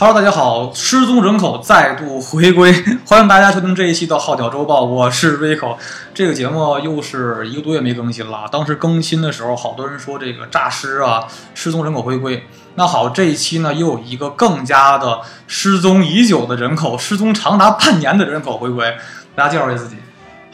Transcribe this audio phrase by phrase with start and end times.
[0.00, 2.72] Hello，大家好，失踪人口再度回归，
[3.04, 5.76] 欢迎大家收听这一期的《号角周报》，我是 Rico。
[6.14, 12.46] 这个节目又是一个多月没更新了，当时更新的时候，好多人说这个诈尸啊，失踪人口回归。
[12.76, 18.96] 那好，这一期呢，又有一个更加的失踪已久的人口，失踪长达半年的人口回归。
[19.34, 19.96] 大家介绍一下自己。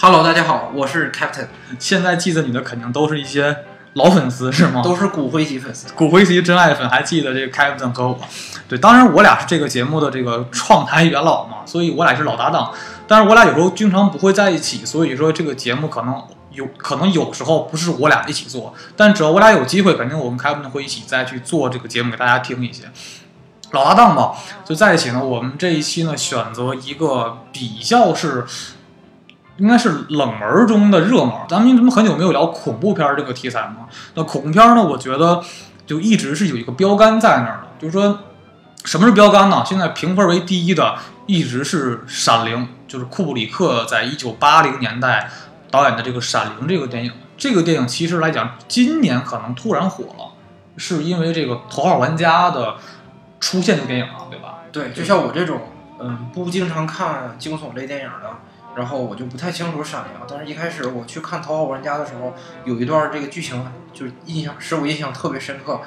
[0.01, 1.49] Hello，大家好，我是 Captain，
[1.79, 3.59] 现在记得你的肯定都是一些
[3.95, 4.83] 老粉丝，是吗？
[4.83, 5.87] 都是骨灰级粉丝。
[5.95, 8.19] 骨灰级真爱粉还记得这个 Captain 和我，
[8.69, 12.73] 对，当然我俩是这个节目的这个创台元老嘛，所以我俩是老搭档。
[13.07, 22.85] 但是我俩有时候经常不会在一起，所以说这个节目可能有可能有时候不是我俩一起做，但只要我俩有机会，肯定我们 Captain 会一起再去做这个节目给大家听一些。
[23.71, 24.33] 老搭档嘛，
[24.65, 25.25] 就在一起呢。
[25.25, 28.45] 我们这一期呢选择一个比较是。
[29.57, 31.33] 应该是冷门中的热门。
[31.49, 33.87] 咱们怎么很久没有聊恐怖片这个题材吗？
[34.15, 35.43] 那恐怖片呢，我觉得
[35.87, 38.19] 就一直是有一个标杆在那儿的，就是说
[38.85, 39.63] 什么是标杆呢？
[39.65, 45.31] 现在评分为第一的一直是《闪灵》，就是库布里克在一九八零年代
[45.71, 47.13] 导演的这个《闪灵》这个电影。
[47.37, 50.33] 这个电影其实来讲，今年可能突然火了，
[50.77, 52.77] 是因为这个《头号玩家》的
[53.41, 54.59] 出现的电影了，对吧？
[54.73, 55.61] 对，就像我这种
[56.01, 58.31] 嗯不经常看惊悚类电影的。
[58.77, 65.81] 然后我就不太清楚《闪灵》，但是一开始我去看《头号玩家》的时候，有一段这个剧情就印象使我印象特别深刻。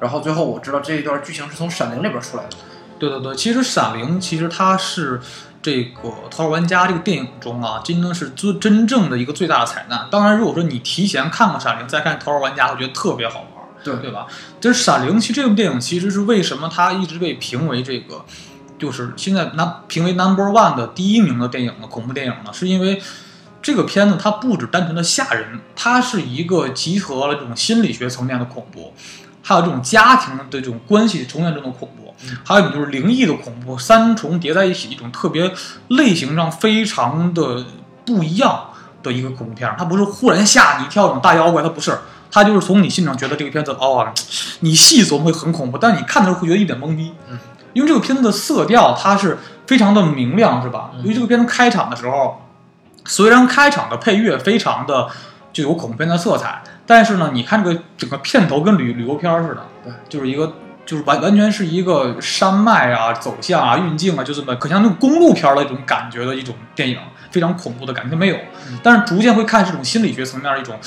[0.00, 2.50] 然后最后我知道这一段剧情是从《闪灵》里边出来的。
[2.98, 5.20] 对对对，其实《闪灵》其实它是
[5.62, 10.08] 这个《头号玩家》这个电影中啊，真的是最真正的一个最大的彩蛋。
[10.10, 14.26] 当然，如果说你提前看过《闪灵》，再看《头号玩家》，我觉得特别好玩，对对吧？
[14.60, 18.24] 就是《闪灵》其实这部电影其实是为什么它一直被评为这个。
[18.78, 23.00] 就是现在拿评为 number one 的第一名的电影的恐怖电影呢，是因为
[23.62, 28.92] 这个片子它不只单纯的吓人，它是一个集合了这种心理学层面的恐怖，
[29.42, 32.14] 还有这种家庭的这种关系重建中的恐怖，
[32.44, 35.50] 还有一种就是灵异的恐怖，三重叠在一起，一种特别
[35.88, 37.64] 类型上非常的
[38.04, 38.66] 不一样
[39.02, 39.74] 的一个恐怖片。
[39.78, 41.96] 它不是忽然吓你一跳，那种大妖怪，它不是，
[42.30, 44.06] 它就是从你心上觉得这个片子哦，
[44.60, 47.14] 你细琢磨会很恐怖，但你看的时候会觉得一点懵逼。
[47.30, 47.38] 嗯。
[47.74, 49.36] 因为这个片子的色调它是
[49.66, 50.90] 非常的明亮，是吧？
[51.02, 52.40] 因为这个片子开场的时候，
[53.04, 55.08] 虽然开场的配乐非常的
[55.52, 60.54] 就有恐怖片的色彩，但是呢，你看这个整个片头跟旅旅游片似的，对，就是一个
[60.86, 66.98] 就是完完全是一个山脉啊、走向啊、运镜啊，就这么可像那种公路片的一种感觉的一种电影，
[67.30, 68.36] 非常恐怖的感觉没有，
[68.82, 70.78] 但是逐渐会看这种心理学层面的一种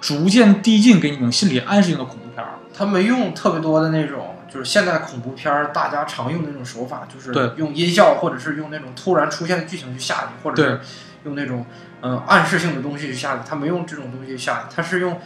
[0.00, 2.44] 逐渐递进，给你一种心理暗示性的恐怖片。
[2.76, 4.31] 它没用特别多的那种。
[4.52, 10.80] 就是现在恐怖片儿大家常用的那种手法，就是用音效或者是用那种突然出现的剧情去吓你，或者是
[11.24, 11.64] 用那种
[12.02, 13.40] 嗯、呃、暗示性的东西去吓你。
[13.48, 15.18] 他没用这种东西吓你，他是用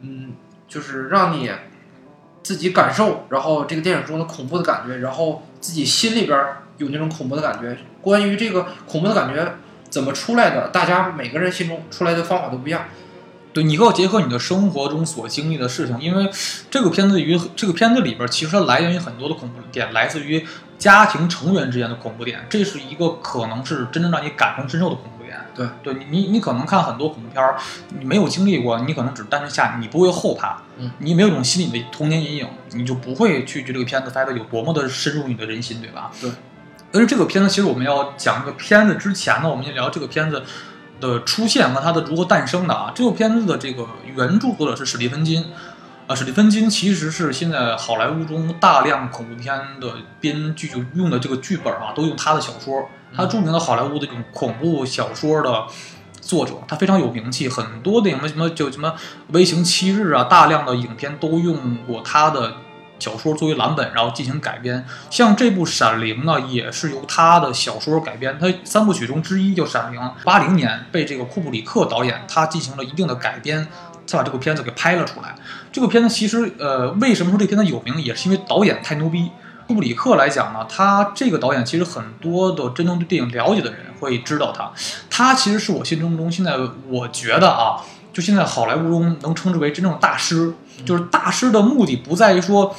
[0.00, 0.32] 嗯，
[0.66, 1.52] 就是让你
[2.42, 6.36] 自己感受，然后这个电影中的恐怖的感觉，然后自己心里边
[6.78, 7.76] 有那种恐怖的感觉。
[8.02, 9.54] 关于这个恐怖的感觉
[9.88, 12.82] 怎么出来的，大家每个人心中出来的方法都不一样。
[13.56, 16.30] 对你要结合你的生活中所经历的事情，因为
[16.70, 20.44] 这个片子于这个片子里边，其实它来源于很多的恐怖点，来自于
[20.76, 25.38] 家庭成员之间的恐怖点，这是一个可能是真正让你感同身受的恐怖点。
[25.54, 27.56] 对，对你你你可能看很多恐怖片儿，
[27.98, 36.10] 你没有经历过，你可能只单纯吓你，你不会后怕，嗯，你没有一种心理的童年阴影，你就不会去觉得这个片子拍的有多么的深入你的人心，对吧？
[36.20, 36.30] 对。
[36.92, 40.42] 但是这个片子，其实我们要讲这个片子之前呢，我们先聊这个片子。
[41.00, 42.92] 的出现和它的如何诞生的啊？
[42.94, 45.44] 这部片子的这个原著作者是史蒂芬金，
[46.06, 52.88] 啊，史蒂芬金其实是现在好莱坞中大量恐怖片的编剧就用的这个剧本啊，都用他的小说。
[53.14, 55.66] 他著名的好莱坞的这种恐怖小说的
[56.20, 58.88] 作者，他非常有名气，很多的什么什么就什么
[59.28, 62.56] 《微型七日》啊，大量的影片都用过他的。
[62.98, 64.84] 小说作为蓝本，然后进行改编。
[65.10, 68.38] 像这部《闪灵》呢，也是由他的小说改编。
[68.38, 73.66] 他三部曲中之一叫《闪灵》，八零年被这个库布里克导演他进行了一定的改编，
[74.06, 75.34] 才把这部片子给拍了出来。
[75.70, 79.30] 这个片子其实，呃，为什么说这片子有名，也是因为导演太牛逼。
[79.66, 84.70] 库布里克来讲呢，他这个导演其实很多的真正对电影了解的人会知道他。
[85.10, 86.56] 他其实是我心中中现在
[86.88, 87.82] 我觉得啊，
[88.16, 90.54] 就现在好莱坞中能称之为真正的大师。
[90.86, 92.74] 就是大师的目的不在于说，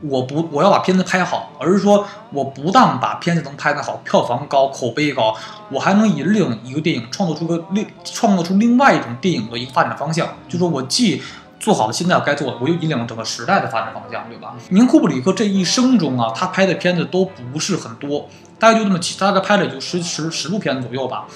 [0.00, 5.32] 我不我要把片子拍好，而是说我不但把片子能拍得好，票房高，口碑高，
[5.70, 10.26] 我还能引领一个电影创作出个另创作出另外一种电影的一个发展方向。
[10.48, 11.22] 就说我既
[11.60, 14.56] 做好了现在该做的，我又引领了整个时代的发展方向，对吧？
[14.70, 21.26] 您库布里克这一生中啊，他拍的片子都不是很多，大概就这么几，大概拍了也就十十十部片子左右吧。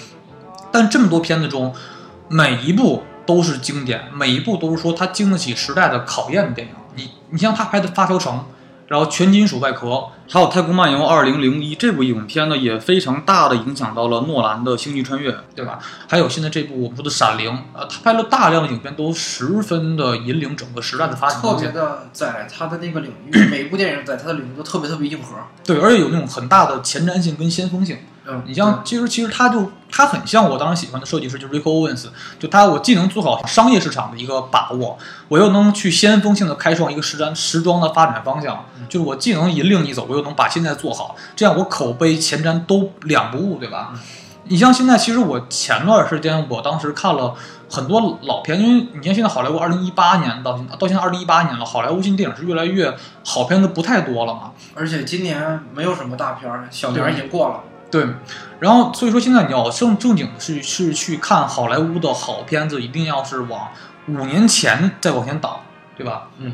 [0.73, 1.73] 但这么多片子中，
[2.29, 3.03] 每一部。
[3.27, 6.75] 都是经典，每一部都是说它经得起时代的考验的电影。
[6.95, 8.35] 你你像他拍的《发条城》，
[8.89, 9.87] 然后《全金属外壳》，
[10.29, 11.39] 还有《太空漫游2001》
[11.79, 15.79] 这部影片呢，也非常大的影响到了诺兰的《星际穿越》，对吧？
[16.07, 21.41] 还有现在这部我们说的《闪灵》，呃，他拍了大量的影片，都十分的引领整个时代的发展。
[21.41, 25.35] 特别的在他的那个领域，每部电影在他的领域都特别特别硬核。
[25.65, 27.97] 对，而且有那种很大的前瞻性跟先锋性。
[28.27, 32.07] 嗯，你像，其实其实他就他很像我当时喜欢的设计师，就是 Rick Owens，
[32.39, 34.97] 就他我既能做好商业市场的一个把握，
[35.29, 43.93] 我又能去先锋性的开创一个时装时装的发展方向，就是我既能引领你走，我又能把现在做好，这样我口碑前瞻都两不误，对吧？
[44.47, 47.35] 你像现在，其实我前段时间我当时看了
[47.71, 52.95] 很多老片，因为你像现在好莱坞二零一八年到现到现在二零一八年了，好莱坞新电影是越来越
[53.25, 57.61] 好片子不太多了嘛，而且今年没有什么大片儿，小年已经过了。
[57.95, 58.05] 对，
[58.59, 63.69] 然后所以说现在你要正正经是是去看好莱坞的好片子，一定要是往
[64.09, 65.61] 五年前再往前倒，
[65.97, 66.27] 对吧？
[66.39, 66.53] 嗯，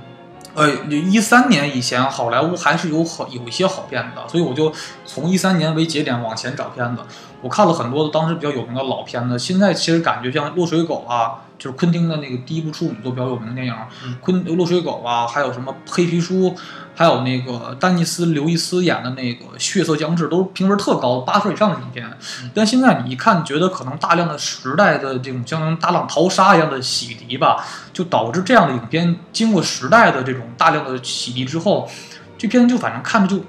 [0.52, 4.70] 呃，一三年以前好莱坞还是有好有一些好片子的，所以我就
[5.06, 7.02] 从一三年为节点往前找片子。
[7.42, 13.72] 我看了很多的当时比较有名的老片子，现在其实感觉像《落水狗》啊，就是昆汀的那个第一部处女作比较有名的电影，
[14.20, 16.50] 《昆落水狗》啊，还有什么《黑皮书》。
[16.92, 22.06] 还有那个丹尼斯·刘易斯演的那个《血色将至》，都是评分特高，八分以上的影片。
[22.52, 27.64] 但现在你一看，觉得可能大量的时代的这种像大浪淘沙一样的洗涤吧，
[27.94, 31.88] 就导致这样的影片经过时代的这种大量的洗涤之后，
[32.36, 33.42] 这片子就反正看着就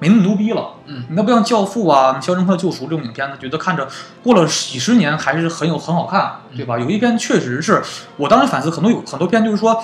[0.00, 0.70] 没那么牛逼了。
[0.86, 3.86] 嗯，你要不像《教父》啊，《肖申克救赎》这种影片子，觉得看着
[4.22, 6.76] 过了几十年还是很有很好看，对吧？
[6.76, 7.80] 有一片确实是
[8.16, 9.80] 我当时反思，很多有很多片就是说。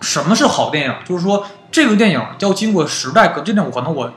[0.00, 0.94] 什么是好电影？
[1.04, 4.12] 就是说，这个电影要经过时代，可这电影可能我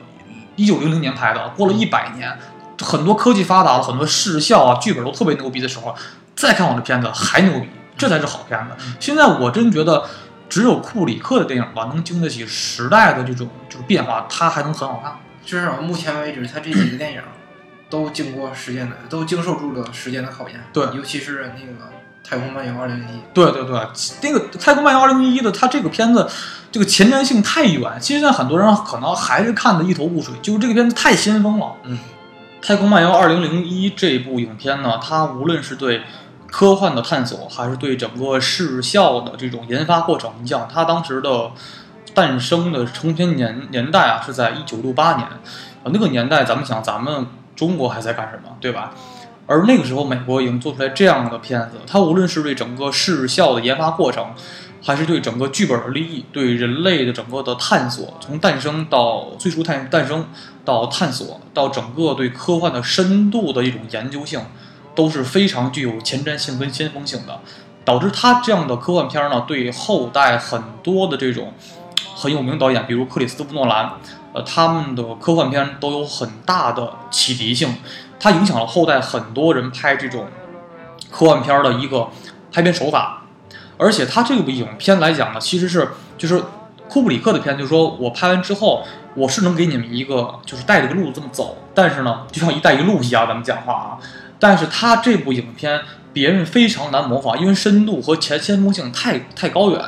[0.57, 2.37] 一九零零年拍的，过了一百年，
[2.81, 5.95] 很多科技发达了，很多视效啊、剧本都特别牛逼的时候，
[6.35, 8.95] 再看我的片子还牛逼，这才是好片子。
[8.99, 10.03] 现在我真觉得，
[10.49, 15.15] 只有库里克的电影吧，能经得起时代的这种就是变化，它还能很好看。
[15.47, 17.21] 至少目前为止，他这几个电影
[17.89, 20.59] 都经过时间的，都经受住了时间的考验。
[20.71, 21.89] 对，尤其是那个。
[22.29, 23.79] 太空漫游二零零一，对对对，
[24.21, 26.27] 那个太空漫游二零零一的，它这个片子
[26.69, 31.75] 这个前瞻性太远，其实现在很多人可能还是看的一头雾水，就是这个片子太先锋了。
[31.85, 31.97] 嗯，
[32.61, 36.01] 太空漫游二零零一这部影片呢，它无论是对
[36.51, 41.51] 科幻的探索，还是对整个视效的这种研发过程，你想它当时的
[42.17, 48.91] 诞生的成片年年代啊，是在一九六八年，啊那个年代咱们想咱们中国还在干什么，对吧？
[49.45, 54.33] 而那个时候，美国已经做出来这样的片子，它无论是对整个视效的研发过程，
[54.81, 60.27] 还是对整个剧本的立意，对人类的整个的探索，从诞生到最初探诞生
[60.65, 64.41] 到探索，到整个对科幻的深度的一种研究性，
[64.95, 67.39] 都是非常具有前瞻性跟先锋性的，
[67.85, 71.53] 导致它这样的科幻片呢，对后代很多的这种
[72.19, 73.91] 很有名导演，比如克里斯托弗诺兰，
[74.33, 77.75] 呃，他们的科幻片都有很大的启迪性。
[78.19, 80.25] 它影响了后代很多人拍这种
[81.11, 82.09] 科幻片的一个
[82.51, 83.21] 拍片手法，
[83.77, 86.41] 而且它这部影片来讲呢，其实是就是
[86.89, 88.83] 库布里克的片，就是说我拍完之后，
[89.13, 93.97] 我是能给你们一个就是带着个路这么走，但是呢，就像一带一路一样，咱们讲话啊，
[94.39, 95.81] 但是他这部影片
[96.11, 99.79] 别人非常难模仿，因为深度和前先锋性太太高远，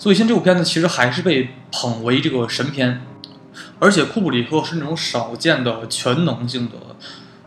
[0.00, 3.02] 所以现在这部片子其实还是被捧为这个神片，
[3.78, 6.96] 而且库布里克是那种少见的全能性的。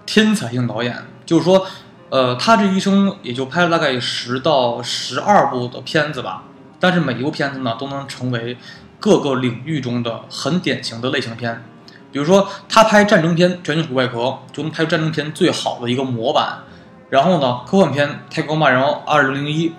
[0.06, 0.96] 天才性导演，
[1.26, 1.66] 就是说，
[2.10, 6.44] 呃，他这一生也就拍了大概十到十二部的片子吧，
[6.80, 8.56] 但是每一部片子呢，都能成为
[9.00, 11.66] 各个领域中的很典型的类型片。
[12.12, 14.20] 比如说，他拍战争片《全金属外壳》，
[14.52, 16.60] 就能拍出战争片最好的一个模板；
[17.10, 19.70] 然后呢，科幻片《太空漫游二零零一》，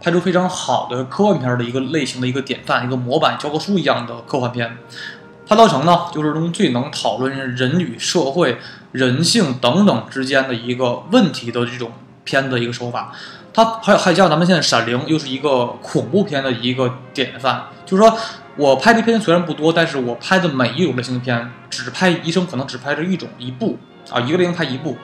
[0.00, 4.68] 拍出非常好的科幻片的一个类型的一个典范、一个模板、教科书一样的科幻片。
[5.48, 8.58] 《潘多城》呢，就是中最能讨论人与社会、
[8.92, 11.92] 人性等等之间的一个问题的这种
[12.24, 13.12] 片的一个手法。
[13.54, 17.66] 它还有还像咱们现在《闪灵》，又是一个恐怖片的一个典范。
[17.86, 18.18] 就是说
[18.56, 23.78] 我拍的片虽然不多，但是我拍的每一种类型的片，只拍一生可能只拍这一种一部
[24.10, 24.98] 啊，一个类型拍一部，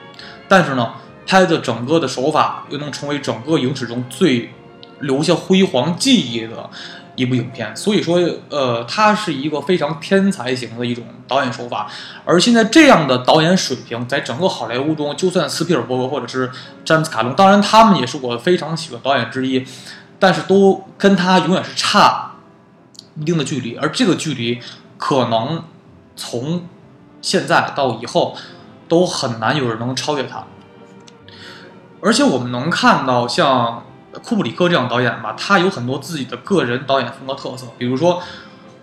[0.47, 0.93] 但是呢，
[1.25, 4.53] 拍的整个的手法又能成为整个影史中最
[5.03, 6.69] 留下辉煌记忆的。
[7.15, 8.19] 一部影片，所以说，
[8.49, 11.87] 呃，他是一个非常天才型的一种导演手法。
[12.25, 16.49] 而现在这样的导演水平，在整个好莱坞中，就算斯皮尔伯格或者是
[16.83, 19.63] 詹姆斯卡隆，当然他们也是我非常喜欢导演之一，
[20.17, 22.31] 但是都跟他永远是差
[23.15, 23.75] 一定的距离。
[23.75, 24.59] 而这个距离，
[24.97, 25.63] 可能
[26.15, 26.67] 从
[27.21, 28.35] 现在到以后，
[28.87, 30.45] 都很难有人能超越他。
[32.01, 33.83] 而且我们能看到，像。
[34.21, 37.67] 库布里克这样导演吧，他有很多自己的个人导演风格特色。
[37.77, 38.21] 比如说，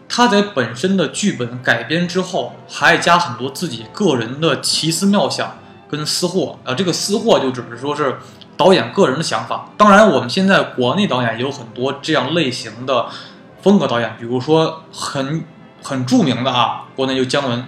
[0.09, 5.57] 他在本身的剧本改编之后，还加很多自己个人的奇思妙想
[5.89, 6.75] 跟私货啊。
[6.75, 8.19] 这个私货就只是说是
[8.57, 9.71] 导演个人的想法。
[9.77, 13.07] 当然，我们现在国内导演也有很多这样类型的
[13.63, 15.45] 风格导演，比如说很
[15.83, 17.65] 很著名的啊，国内就姜文。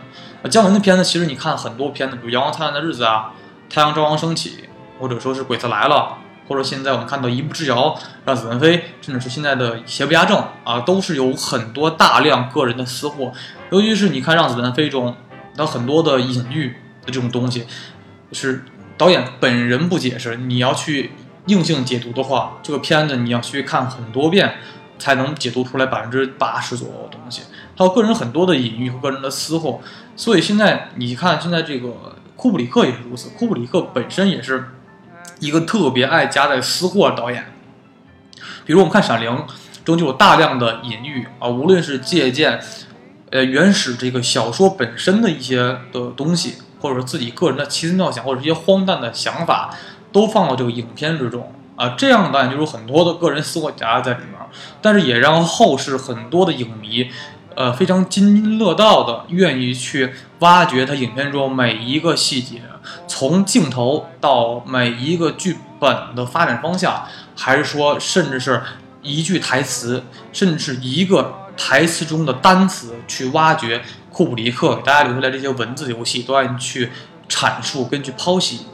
[0.51, 3.33] 姜文的片子其实你看很多片子，比如《阳光灿烂的日子》啊，
[3.73, 4.51] 《太阳照常升起》，
[5.01, 6.17] 或者说是《鬼子来了》。
[6.49, 13.33] 或者现在我们看到一步之遥，让子弹飞，甚至是现在的邪不压正啊，都是有很多大量个人的私货。
[13.71, 15.17] 尤其是你看让子弹飞中，
[15.57, 17.67] 它很多的隐喻的这种东西，
[18.33, 18.65] 是
[18.99, 21.13] 导演本人不解释，你要去
[21.47, 24.57] 硬性解读的话，这个片子你要去看很多遍，
[24.99, 27.43] 才能解读出来百分之八十左右的东西。
[27.77, 29.81] 还有个人很多的隐喻和个人的私货。
[30.17, 34.65] 所以现在你看，现在这个库布里克也是如此，库布里克本身也是。
[35.43, 37.53] 一个特别爱夹带私货的导演，
[38.65, 39.29] 比如我们看《闪灵》
[39.85, 42.61] 中就有大量的隐喻啊，无论是借鉴，
[43.31, 45.57] 呃原始这个小说本身的一些
[45.91, 49.77] 的东西，或者说自己个人的奇思妙想，或者一些荒诞的想法，
[50.13, 51.97] 都放到这个影片之中啊。
[51.99, 54.39] 这样的导演就有很多的个人私货夹在里面，
[54.81, 57.11] 但是也让后世很多的影迷。
[57.55, 62.63] 呃，非常津津乐道的，愿意去挖掘他影片中每一个细节，
[63.23, 68.61] 从镜头到每一个剧本的发展方向，还是说，甚至是
[69.01, 70.03] 一句台词，
[70.33, 76.91] 甚至是一个台词中的单词，去挖掘库布里克给大家留下来这些文字游戏，都让你去
[77.29, 78.67] 阐述，跟去剖析。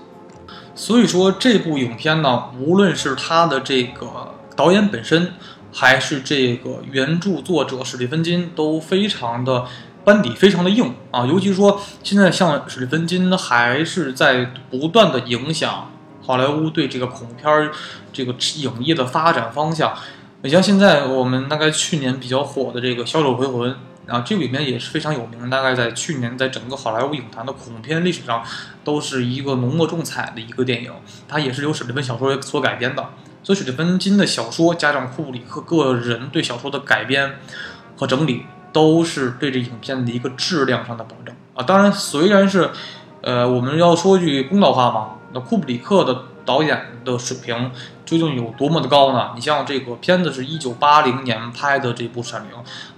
[0.74, 5.34] 所以说，这部影片呢，无论是他的这个导演本身。
[5.70, 9.66] 还是这个原著作者史蒂芬金都非常的
[10.04, 15.90] 班底非常的硬啊，尤其说现在像史蒂芬金还是在不断的影响
[16.22, 17.70] 好莱坞对这个恐怖片儿
[18.12, 19.94] 这个影业的发展方向。
[20.42, 23.70] 你像现在我们大概去年比较火的这个《小丑回魂》，
[24.06, 28.44] 啊，这里面也是非常有名，大概在去年在整个好莱坞影坛的恐怖片历史上
[28.84, 30.92] 都是一个浓墨重彩的一个电影，
[31.26, 33.10] 它也是由史蒂芬小说所改编的。
[33.42, 37.38] 所以，史蒂芬金的小说加上库布里克个人对小说的改编
[37.96, 38.44] 和整理，
[38.78, 41.64] 都是对这影片的一个质量上的保证啊。
[41.64, 42.70] 当然，虽然是，
[43.22, 47.72] 呃，我们要说句公道话嘛，那库布里克的导演的水平
[48.06, 49.32] 究竟有多么的高呢？
[49.34, 52.50] 你像这个片子是一九八零年拍的这部《闪灵》，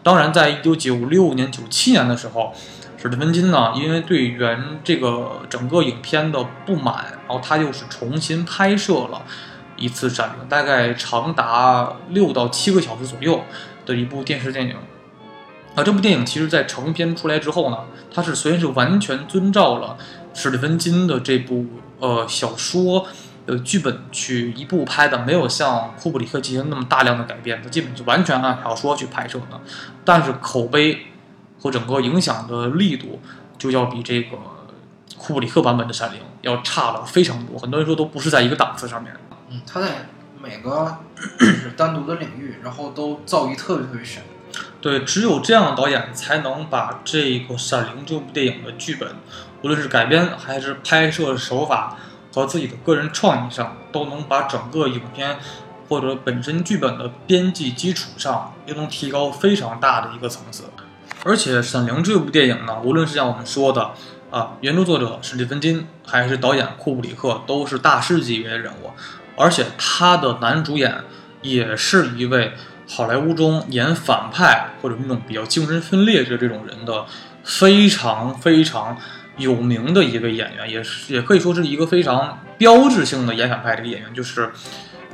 [0.02, 2.52] 当然，在一九九六年、九七年的时候，
[2.98, 9.22] 史蒂芬金呢，因为对原这个整个影片的不满，然后他又是重新拍摄了。
[9.76, 13.42] 一次《闪灵》大概长达六到七个小时左右
[13.86, 14.76] 的一部电视电影，
[15.74, 17.78] 啊，这部电影其实，在成片出来之后呢，
[18.12, 19.96] 它是虽然是完全遵照了
[20.34, 21.64] 史蒂芬金的这部
[22.00, 23.06] 呃小说
[23.46, 29.60] 的剧本去一部拍的，没有像库布里克进行那么大量的改变，它基本就完全按小说去拍摄的，
[30.04, 31.06] 但是口碑
[31.60, 33.20] 和整个影响的力度
[33.56, 34.36] 就要比这个
[35.16, 39.12] 库布里克版本的《闪灵》要差了非常多，很多人说都不是在一个档次上面。
[39.50, 40.08] 嗯，他在
[40.42, 40.98] 每个
[41.76, 44.22] 单独的领域，然后都造诣特别特别深。
[44.80, 49.08] 对，只有这样的导演才能把这个《闪灵》这部电影的剧本，
[49.62, 51.98] 无论是改编还是拍摄手法
[52.34, 55.38] 和自己的个人创意上，都能把整个影片
[55.88, 60.64] 或者本身剧本的编辑基础上，又能提高非常大的一个层次。
[61.24, 63.90] 而且，《闪灵》这部电影呢，无论是像我们说的
[64.30, 68.90] 啊，原著作者史蒂芬金，还是导演库布里克，都是大师级别的人物。
[69.36, 71.04] 而且他的男主演
[71.42, 72.54] 也是一位
[72.92, 77.06] 好莱坞中演反派或者那种比较精神分裂的这种人的
[77.44, 78.96] 非常非常
[79.36, 84.50] 有名的一位演员，也是也可以说是一个非常标志性的演反派这个演员，就是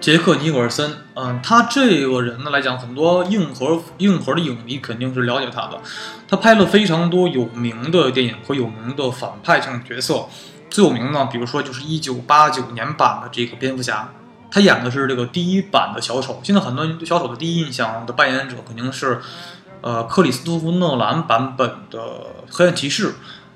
[0.00, 0.90] 杰克尼古尔森。
[1.12, 5.78] 嗯，他这个人呢来讲，很多硬核硬核的影迷肯定是了解他的。
[6.26, 10.24] 他拍了非常多有名的电影和有名的反派性角色。
[10.70, 14.12] 最有名呢，比如说就是一九八九年版的这个蝙蝠侠，
[14.50, 16.40] 他演的是这个第一版的小丑。
[16.42, 19.20] 现在很多小丑的第一印象的扮演者肯定是，
[19.80, 22.00] 呃，克里斯托弗诺兰版本的
[22.50, 23.14] 黑暗骑士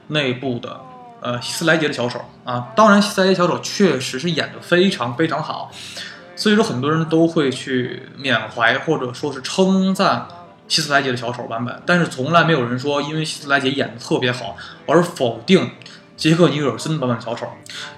[0.09, 0.81] 那部的，
[1.21, 2.69] 呃，希斯莱杰的小丑啊。
[2.75, 5.71] 当然，希斯莱杰小丑确实是演的非常非常好，
[6.37, 10.27] 所以说很多人都会去缅怀或者说是称赞
[10.69, 14.57] 希斯莱杰的小丑版本，但是从来没有人说因为希斯莱杰演的特别好
[14.87, 15.71] 而否定。
[16.21, 17.47] 杰克尼尔森版本小丑，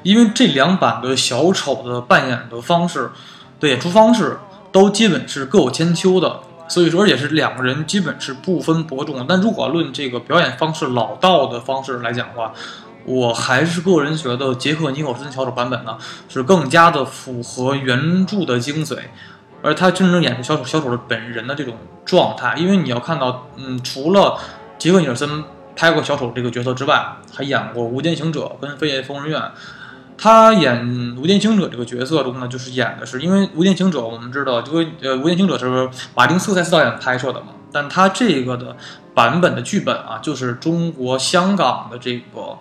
[0.04, 3.10] 因为这两版的小丑的扮演的方式
[3.58, 4.38] 的演出方式
[4.70, 6.38] 都基本是各有千秋的，
[6.68, 9.26] 所以说也是两个人基本是不分伯仲。
[9.28, 12.52] 但如果论这个表演方式老道的方式来讲的话，
[13.04, 15.98] 我还是个人觉得杰克尼尔森小丑版本呢
[16.28, 18.98] 是更加的符合原著的精髓，
[19.62, 21.74] 而他真正演出小丑小丑的本人的这种
[22.04, 22.54] 状态。
[22.56, 24.38] 因为你要看到，嗯，除了
[24.78, 25.42] 杰克尼尔森
[25.74, 29.40] 拍过小丑这个角色之外，还演过《无间行者》跟《飞越疯人院》。
[30.18, 30.84] 他演
[31.20, 38.76] 《无间行者》这个角色中呢，就是演的是，因为《无间行者》我们知道，这个呃，《无间行者》是马丁斯科塞斯导演拍摄的嘛，但他这个的
[39.14, 42.40] 版本的剧本啊，就是中国香港的这个《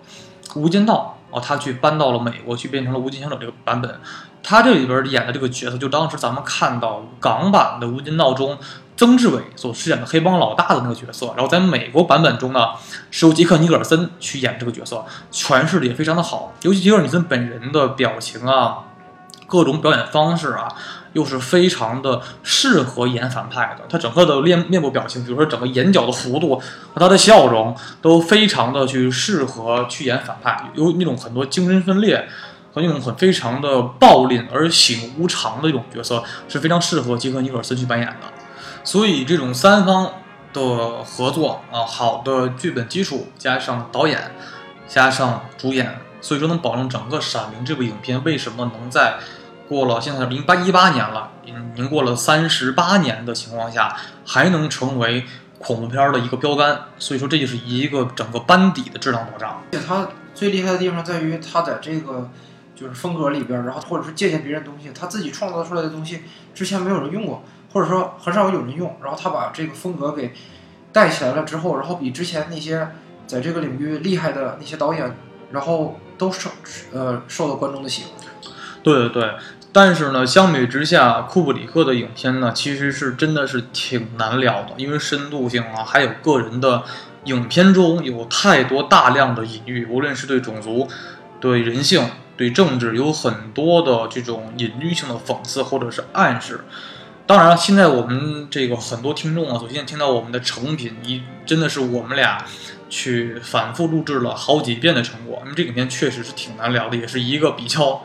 [0.55, 3.99] 无间道》哦，他去搬到了美国去，变成了《无尽行者》这个版本。
[4.43, 8.57] 他这里边演的这个角色，就当时咱们看到港版的《无尽道》中。
[8.97, 12.67] 曾志伟所饰演的黑帮老大的那个角色，然后在美国版本中呢，
[13.09, 16.53] 是由杰克尼格尔森去演这个角色，诠释的也非常的好。
[16.61, 18.83] 尤其杰克尼尔森本人的表情啊，
[19.47, 20.67] 各种表演方式啊，
[21.13, 23.85] 又是非常的适合演反派的。
[23.89, 32.27] 他整个的面面部表情，比如说整个眼角的弧度和他的笑容，都非常的去适合去演反派，有那种很多精神分裂
[32.73, 38.27] 和那种很非常的暴戾而喜怒无常的一种角色，是非常适合吉克尼克尔森去扮演的。
[38.83, 40.13] 所以这种三方
[40.53, 44.33] 的合作啊，好的剧本基础加上导演，
[44.87, 49.15] 加上主演，所以说能保证整个《闪灵》这部影片为什么能在
[49.71, 55.23] 过了现在零八一八年了，已经过了三十八年的情况下，还能成为
[55.59, 56.77] 恐怖片的一个标杆。
[56.99, 59.63] 所以说这就是一个整个班底的质量保障。
[59.71, 62.29] 而且他最厉害的地方在于，他在这个
[62.75, 66.23] 就是风格里边，然后或者是借鉴别人东西，他自己创造出来的东西
[66.53, 67.41] 之前没有人用过。
[67.71, 70.33] 或者说很少有人用，然后他把这个风格给
[70.91, 72.85] 带起来了之后，然后比之前那些
[73.25, 75.15] 在这个领域厉害的那些导演，
[75.53, 76.49] 然后都受
[76.91, 78.11] 呃受到观众的喜欢。
[78.83, 79.35] 对对对，
[79.73, 86.83] 但是呢，相比之下，库布里克的影片呢，其实是真的是挺难聊的，因为深度性啊，还有个人的
[87.23, 90.89] 影片中有太多大量的隐喻，无论是对种族、
[91.39, 92.05] 对人性、
[92.35, 96.65] 对政治，有很多的这种隐喻性的讽刺或者是暗示。
[97.25, 102.43] 当然，现在我们这个很多听众啊，首先听到我们的成品，一真的是我们俩
[102.89, 105.39] 去反复录制了好几遍的成果。
[105.45, 108.03] 那么这个影片确实是挺难聊的，也是一个比较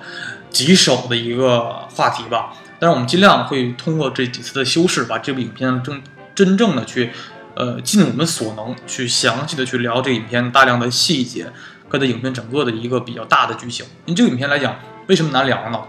[0.50, 2.52] 棘手的一个话题吧。
[2.78, 6.02] 但是我们尽量会通过这几次的修饰，把这部影片真
[6.34, 7.10] 真正的去，
[7.54, 11.50] 呃，尽我们所能去详细的去聊这影片大量的细节，
[11.88, 13.86] 跟它影片整个的一个比较大的剧情。
[14.04, 15.80] 因为这个影片来讲，为什么难聊呢？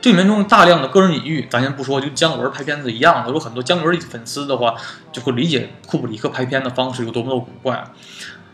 [0.00, 4.74] 这里面中大量的个人隐喻，咱先不说，就姜文拍片子一样的，有很多姜文粉丝的话，
[5.12, 7.84] 就会理解库布里克拍片的方式有多么的古怪。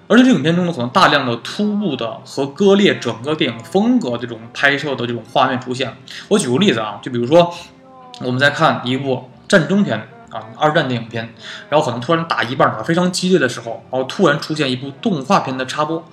[0.09, 5.97] 而且这影片中呢，可能大量的突兀的和割裂整个电影风格这种拍摄的这种画面出现。
[6.29, 7.53] 我举个例子啊，就比如说
[8.21, 11.35] 我们在看一部战争片啊，二战电影片，
[11.69, 16.05] 然后可能突然打一半打非常激烈的时候，然后突然出现一部动画片的插播，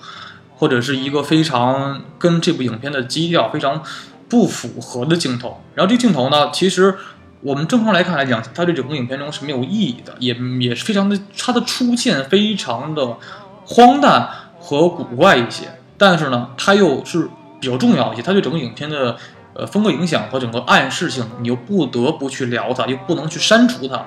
[0.56, 3.84] 或者是一个非常跟这部影片的基调非常。
[4.30, 6.96] 不符合的镜头，然后这镜头呢，其实
[7.42, 13.18] 我们正常来看来讲，它对整个影片中是没有意义的，也也是非常的，它的出现非常的
[13.66, 15.66] 荒诞和古怪一些，
[15.98, 19.16] 但是呢，它又是比较重要一些，它对整个影片的
[19.54, 24.06] 呃风格影响和整个暗示性，你又不得不去聊它，又不能去删除它。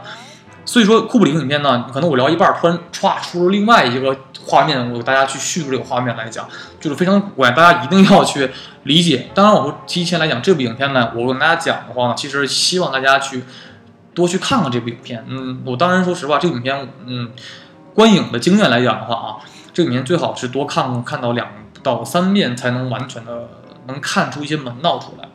[0.65, 6.49] 所以说，库布里克影片呢，可能我聊一半，突然歘出了另外一个画面，我给大家去叙述这个画面来讲，
[6.81, 8.51] 就是非常古怪，大家一定要去
[8.83, 9.29] 理解。
[9.33, 13.45] 当然，我提前来讲，这部影片呢，我跟大家讲的话呢，其实希望大家去
[14.13, 15.25] 多去看看这部影片。
[15.29, 17.31] 嗯，我当然说实话，这个影片，嗯，
[17.97, 19.37] 观影的经验来讲的话啊，
[19.73, 21.49] 这里面最好是多看看到两
[21.83, 23.49] 到三遍，才能完全的
[23.87, 25.27] 能看出一些门道出来。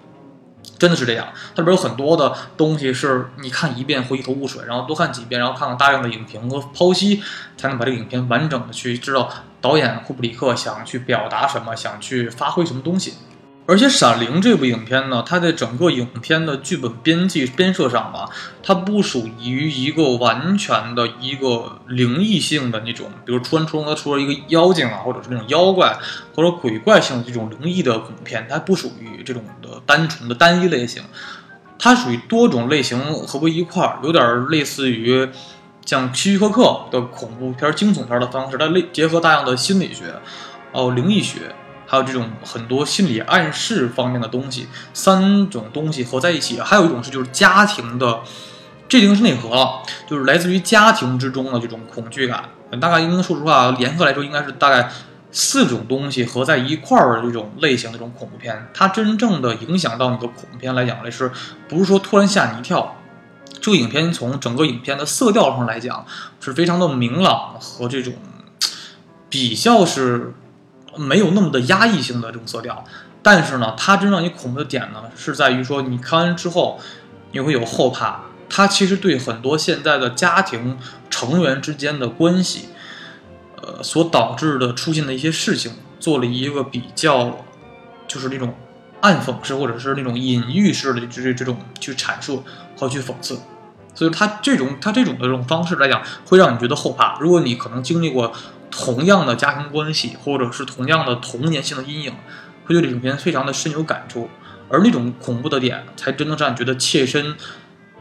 [0.77, 7.23] 真的是这样，它里边有很多的东西是你看一遍会一头雾水，然后多看几遍，然后看看大量的影评和剖析，
[7.57, 9.27] 才能把这个影片完整的去知道
[9.59, 13.15] 导演库布里克想去表达什么，想去发挥什么东西。
[13.67, 18.27] 而且《闪灵》这部影片呢，它在整个影片的剧本编辑编设上吧，
[18.63, 25.97] 它不属于一个完全的一个灵异性的那种，比如突然出了出了一个妖精啊，或者是那种妖怪
[26.35, 31.03] 或者鬼怪性的这种灵异的恐怖片，它不属于这种的单纯的单一类型，
[31.77, 35.29] 它属于多种类型合为一块儿，有点类似于
[35.85, 40.15] 像希区柯克的恐怖片、惊悚片的方式，它类结合大量的心理学，
[40.73, 41.55] 哦，灵异学。
[41.91, 46.61] 还有这种很多心理暗示方面的东西，三种东西合在一起。
[46.61, 48.21] 还有一种是就是家庭的，
[48.87, 52.45] 这已经是内核了，就是来自于家庭之中的这种恐惧感。
[52.79, 54.89] 大概应该说实话，严格来说应该是大概
[55.33, 58.69] 四种东西合在一块儿的这种类型的这种恐怖片。
[58.73, 61.29] 它真正的影响到你的恐怖片来讲来是，
[61.67, 62.95] 不是说突然吓你一跳。
[63.59, 66.05] 这个影片从整个影片的色调上来讲，
[66.39, 68.13] 是非常的明朗和这种
[69.27, 70.33] 比较是。
[70.97, 72.83] 没有那么的压抑性的这种色调，
[73.21, 76.79] 但是呢，它真正你恐怖的点呢，是在于说你看完之后，
[77.31, 78.21] 你会有后怕。
[78.53, 80.77] 它其实对很多现在的家庭
[81.09, 82.67] 成员之间的关系，
[83.61, 87.45] 呃，所导致的出现的一些事情，做了一个比较，
[88.09, 88.53] 就是那种
[88.99, 92.43] 暗讽式或者是那种隐喻式的这这种去阐述
[92.75, 93.39] 和去讽刺。
[93.95, 97.17] 所以它这种它这种的这种方式来讲，会让你觉得后怕。
[97.21, 98.33] 如果你可能经历过
[98.71, 102.13] 同样的家庭关系，或者是同样的童年性的阴影，
[102.65, 104.29] 会对这影片非常的深有感触。
[104.69, 107.35] 而那种恐怖的点，才真的让你觉得切身。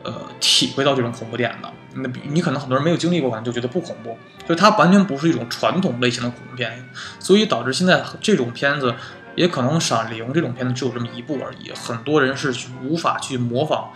[0.02, 4.16] 呃，体会到这种恐怖点的，那你可能很多人没有经历过，可能就觉得不恐怖，
[4.48, 8.94] 就它完全不是一种传统类型的恐怖片，所以导致现在这种片子
[9.36, 12.50] 也可能《闪灵》这种片子只有这么一部而已，很多人是
[12.82, 13.90] 无法去模仿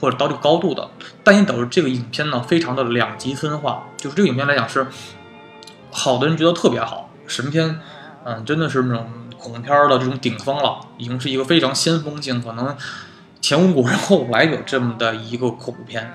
[0.00, 0.88] 或者到这个高度的，
[1.22, 4.86] 但也导致这个影片呢非常的两极分化，就是这个影片来讲是
[5.90, 7.80] 好的人觉得特别好，神片，
[8.24, 9.06] 嗯，真的是那种
[9.38, 12.76] 恐怖片的这种顶峰了，已经是一个非常先锋性，可能。
[13.42, 16.12] 前无古人后无来者这么的一个恐怖片，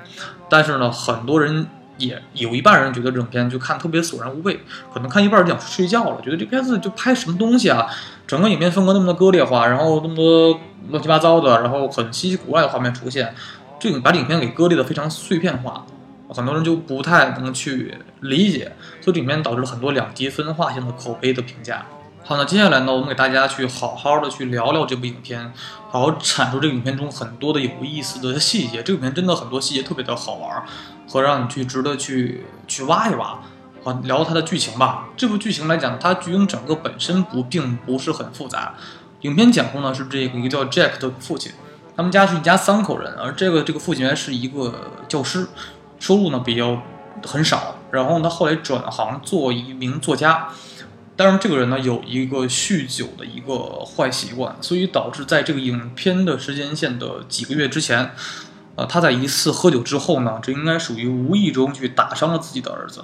[0.47, 1.65] 但是呢，很多人
[1.97, 4.59] 也有一半人觉得这种片就看特别索然无味，
[4.93, 7.87] 可能看一半就想睡觉了，觉得这片子就拍什么东西啊？
[8.27, 10.59] 整个影片风格那么的割裂化，然后那么多
[10.89, 13.33] 乱七八糟的，然后很稀奇古怪的画面出现，
[13.79, 15.83] 这个把影片给割裂的非常碎片化，
[16.29, 21.85] 很多人就不太能去理解，所以里面导致了很多两极分化性的口碑的评价。
[22.23, 25.53] 好，那接下来呢，我们给大家去好好的去聊聊这部影片，
[25.91, 28.81] 好好阐述这个影片中很多的有意思的细节。
[28.81, 30.63] 这个影片真的很多细节特别的好玩，
[31.07, 33.39] 和让你去值得去去挖一挖。
[33.83, 35.09] 好，聊它的剧情吧。
[35.15, 38.73] 这部剧情来讲，它剧情整个本身不并不是很复杂。
[39.21, 41.51] 影片讲述呢是这个一个叫 Jack 的父亲，
[41.95, 45.47] 他们家是一家三口人，而这个这个父亲原来是一个教师，
[46.05, 46.83] 收入呢比较
[47.25, 50.49] 很少，然后他后来转行做一名作家。
[51.15, 58.11] 但是这个人呢，有一个酗酒的一个坏习惯，所以导致在这个影片的时间线的几个月之前，
[58.75, 63.03] 呃，他在一次喝酒之后呢，这应该属于无意中去打伤了自己的儿子。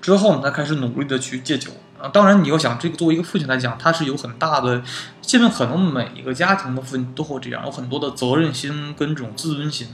[0.00, 2.08] 之后呢，他开始努力的去戒酒啊。
[2.08, 4.82] 当然，你要想这个作为一个父亲来讲，他是有很大的，
[5.20, 9.86] 基本可能每一个家庭的父亲都会这样，有很多的责任心跟这种自尊心。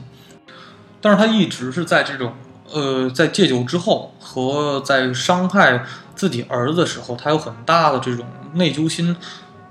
[1.03, 2.33] 但是他一直是在这种。
[2.75, 5.85] 呃，在戒酒之后和在伤害
[6.15, 9.15] 自己儿子的时候，他有很大的这种内疚心，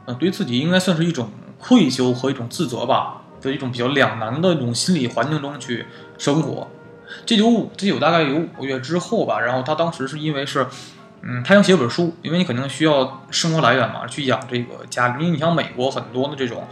[0.05, 5.87] 呃，对自己应该算是一种愧疚和一种自责吧，在一种比较两难的一种心理环境中去
[6.19, 6.67] 生活。
[7.25, 10.67] 戒酒戒酒大概有五个月之后吧，然后他当时是因为是，
[11.23, 16.67] 嗯，他想写本书，因为你肯定需要生活来源嘛，去养这个家，因为你像美国很多的这种。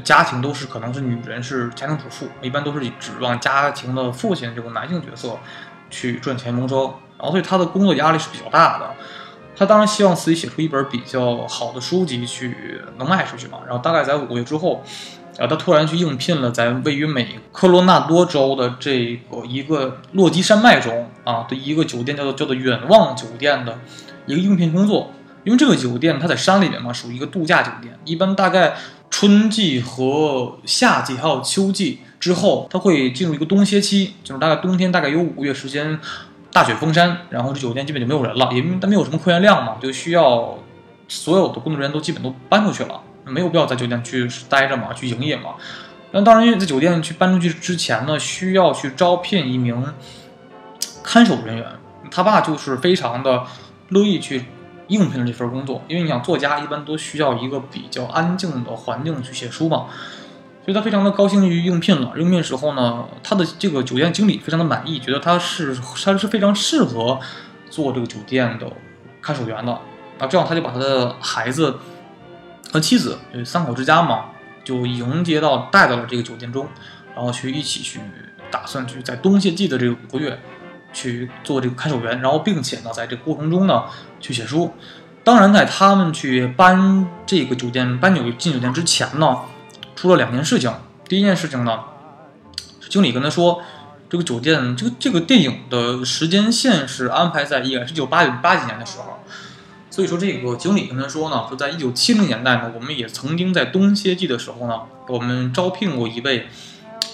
[0.00, 5.38] 家庭都是可能是女人是家庭主妇，一般都是指望家庭的父亲这个男性角色
[5.90, 6.78] 去赚钱谋生，
[7.18, 8.90] 然后所以他的工作压力是比较大的。
[9.54, 13.58] 他当然希望自己写出一本比较好的书籍去能卖出去嘛。
[13.66, 14.82] 然后大概在五个月之后，
[15.38, 23.78] 啊，他突然去应聘了在位于美科罗纳多州的这个一个落基山脉中啊的一个酒店，叫做叫做远望酒店的
[24.24, 25.12] 一个应聘工作。
[25.44, 28.74] 因为这个酒店它在山里面嘛，属于一个度假酒店，一般大概。
[29.12, 36.00] 春季和夏季还有秋季之后，它会进入一个冬歇期，就是大概冬天大概有五个月时间，
[36.50, 40.58] 大雪封山，然后这酒店基本就没有人了，因为它没有什么客源量嘛，就需要
[41.06, 45.50] 所有的工作人员都基本都搬出去了，没有必要在酒店去待着嘛，去营业嘛。
[46.12, 49.84] 那当然，因为在酒店去搬出去之前呢，需要去招聘一名
[51.04, 51.66] 看守人员，
[52.10, 53.44] 他爸就是非常的
[53.90, 54.46] 乐意去。
[54.92, 59.86] 应聘了这份工作，因为你想，作家一般都需要一个比较安静的环境去写书嘛，
[60.64, 62.12] 所以他非常的高兴于应聘了。
[62.18, 67.18] 应聘时候呢，他的这个酒店经理非常的满意，觉得他是他是非常适合
[67.70, 68.70] 做这个酒店的
[69.22, 69.72] 看守员的
[70.18, 70.26] 啊。
[70.28, 71.78] 这样他就把他的孩子
[72.70, 74.26] 和妻子，三口之家嘛，
[74.62, 76.68] 就迎接到带到了这个酒店中，
[77.14, 77.98] 然后去一起去
[78.50, 80.38] 打算去在冬歇季的这个五个月。
[80.92, 83.84] 去做这个看守员，然后并且呢，在这个过程中呢，
[84.20, 84.74] 去写书。
[85.24, 89.42] 当然，在他们去搬这个酒店、搬酒进酒店之前呢，
[89.94, 90.72] 出了两件事情。
[91.08, 91.80] 第一件事情呢，
[92.88, 93.62] 经理跟他说，
[94.10, 99.20] 这个酒店，这个这个电影的时间线是安排在也是九八八几年的时候。
[99.90, 106.48] 所以说，这个经理跟他说呢，说在一九七零年代呢，我们也曾经在冬歇季的时候呢，我们招聘过一位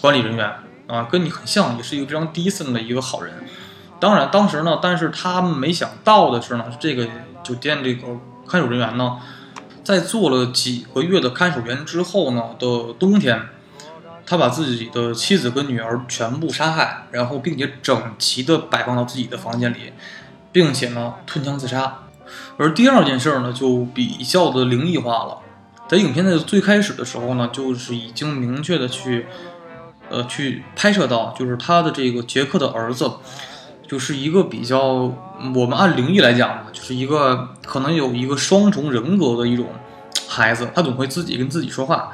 [0.01, 0.51] 管理人员
[0.87, 3.35] 啊，跟你很像，也是一个非常 decent 的一个好人。
[4.01, 7.09] 当然，当时呢，但是他没想到的是呢，这个
[7.43, 8.07] 酒店这个
[8.47, 9.19] 看守人员呢，
[9.83, 13.49] 在做了几个月的看守员之后呢的冬天，
[14.25, 19.93] 他把自己的妻子跟女儿全部杀害，然后并且整齐的摆放到自己的房间里，
[20.53, 22.01] 并且呢吞枪自杀。
[22.57, 25.39] 而第二件事呢，就比较的灵异化了，
[25.89, 29.27] 在影片的最开始的时候呢，就是已经明确的去
[30.11, 33.11] 呃，去拍摄到，就是他的这个杰克的儿子，
[33.89, 35.13] 就是一个比较，
[35.55, 39.67] 我们按灵异来讲吧，就是一个可能有一个双重人格的一种
[40.29, 42.11] 孩子，他总会自己跟自己说话，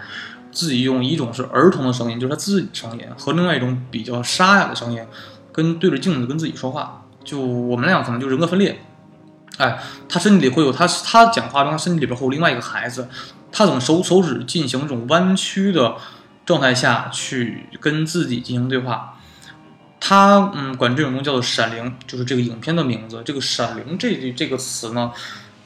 [0.53, 5.05] 自己用一种是儿童的声音，就是他自己声音，和另外一种比较沙哑的声音，
[5.53, 7.03] 跟对着镜子跟自己说话。
[7.25, 8.81] 就我们俩可能就人格分裂，
[9.57, 13.09] 哎，他身体里会有他，他讲话中他身体里边会有另外一个孩子，
[13.51, 15.97] 他总手手指进行这种弯曲的。
[16.47, 19.15] 状态下去跟自己进行对话，
[20.07, 23.23] 他嗯管这种东西叫做闪灵，就是这个影片的名字。
[23.25, 25.11] 这个闪灵这这个词呢，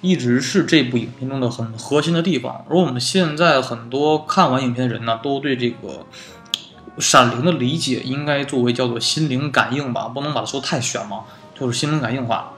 [0.01, 2.65] 一直是这部影片中的很核心的地方。
[2.71, 6.07] 而我们现在很多看完影片的人呢，都对这个
[7.01, 11.25] 闪灵的理解应该作为叫做心灵感应吧，不能把它说太玄嘛，
[11.59, 12.53] 就是心灵感应化。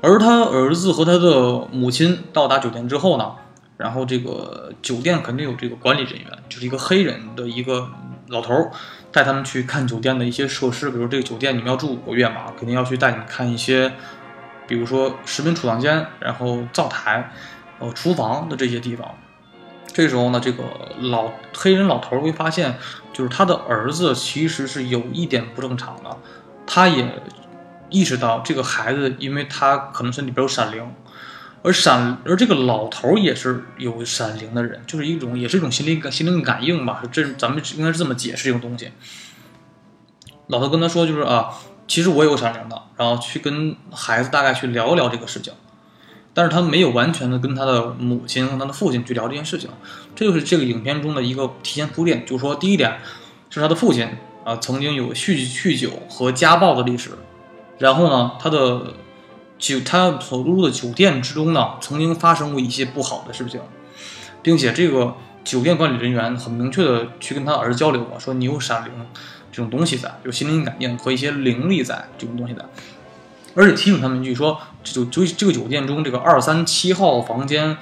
[0.00, 3.32] 而他儿子和他的母亲到达酒店之后呢？
[3.76, 7.88] 然后这个酒店肯定有这个管理人员，就是一个黑人的一个
[8.26, 8.72] 老头儿，
[9.10, 13.92] 带他们去看酒店的一些设施，比如这个酒店你们要住五个月嘛，肯定要去带你们看一些，
[14.66, 17.32] 比如说食品储藏间，然后灶台，
[17.78, 19.08] 呃，厨房的这些地方。
[19.92, 20.62] 这时候呢，这个
[21.00, 22.76] 老黑人老头会发现，
[23.12, 26.16] 就是他的儿子其实是有一点不正常的，
[26.66, 27.22] 他也
[27.88, 30.94] 意识到这个孩子，因为他可能身体边有闪灵。
[31.62, 37.02] 而闪，而这个老头也是有闪灵的人，就是一种，也是一种心灵感、心灵感应吧。
[37.10, 38.92] 这咱们应该是这么解释这种东西。
[40.46, 41.50] 老头跟他说，就是啊，
[41.88, 45.52] 其实我有闪灵的，然后去跟孩子大概去聊一聊这个事情。
[46.32, 49.68] 但是他没有完全的跟他的母亲和他的父亲去聊这件事情。
[50.14, 52.98] 这就是这个影片中的一个提前铺垫，就是说，第一点
[53.50, 54.08] 是他的父亲
[54.44, 57.10] 啊曾经有酗酗酒和家暴的历史，
[57.78, 58.94] 然后呢，他的。
[59.58, 63.60] 酒他所入住的酒店之中呢，曾经发生过一些不好的事情，
[64.42, 68.92] 并且这个酒店管理人员很明确的去跟他儿子交流过，说你有闪灵
[69.50, 72.64] 这种东西在，有心灵感应和一些灵力在这种东西在，
[73.54, 77.76] 而且提醒他们一句说，就就这个酒店中这个二三七号房间。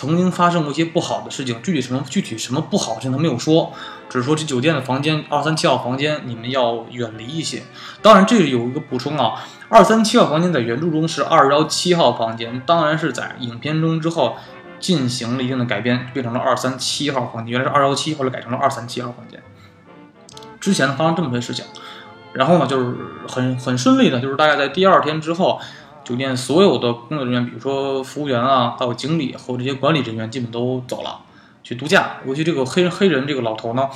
[0.00, 3.70] 曾经发生过一些不好的事情，具体什么具体什么不好的事情他没有说，
[4.08, 7.62] 只是说这酒店的房间二三七号房间你们要远离一些。
[8.00, 9.34] 当然，这里有一个补充啊，
[9.68, 14.36] 二三七号房间在原著中是二幺七号房间，当然是在影片中之后
[14.78, 17.52] 进行了一定的改编，变成了二三七号房间。
[17.52, 19.42] 原来是二幺七，后来改成了二三七号房间。
[20.58, 21.66] 之前发生这么些事情，
[22.32, 22.96] 然后呢就是
[23.28, 25.60] 很很顺利的，就是大概在第二天之后。
[26.10, 31.20] 酒店所有的工作人员，比如说服务员啊，还有经理和这些管理人员，基本都走了，
[31.62, 32.16] 去度假。
[32.26, 33.88] 尤其这个黑人黑人这个老头呢，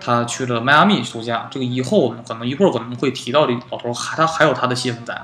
[0.00, 1.46] 他去了迈阿密度假。
[1.48, 5.16] 这个以后我们可能一会儿可能会提到这老头，还他还有他的戏份在。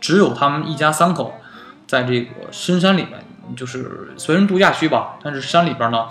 [0.00, 1.34] 只有他们一家三口，
[1.86, 3.22] 在这个深山里面，
[3.54, 6.06] 就是虽然度假区吧，但是山里边呢，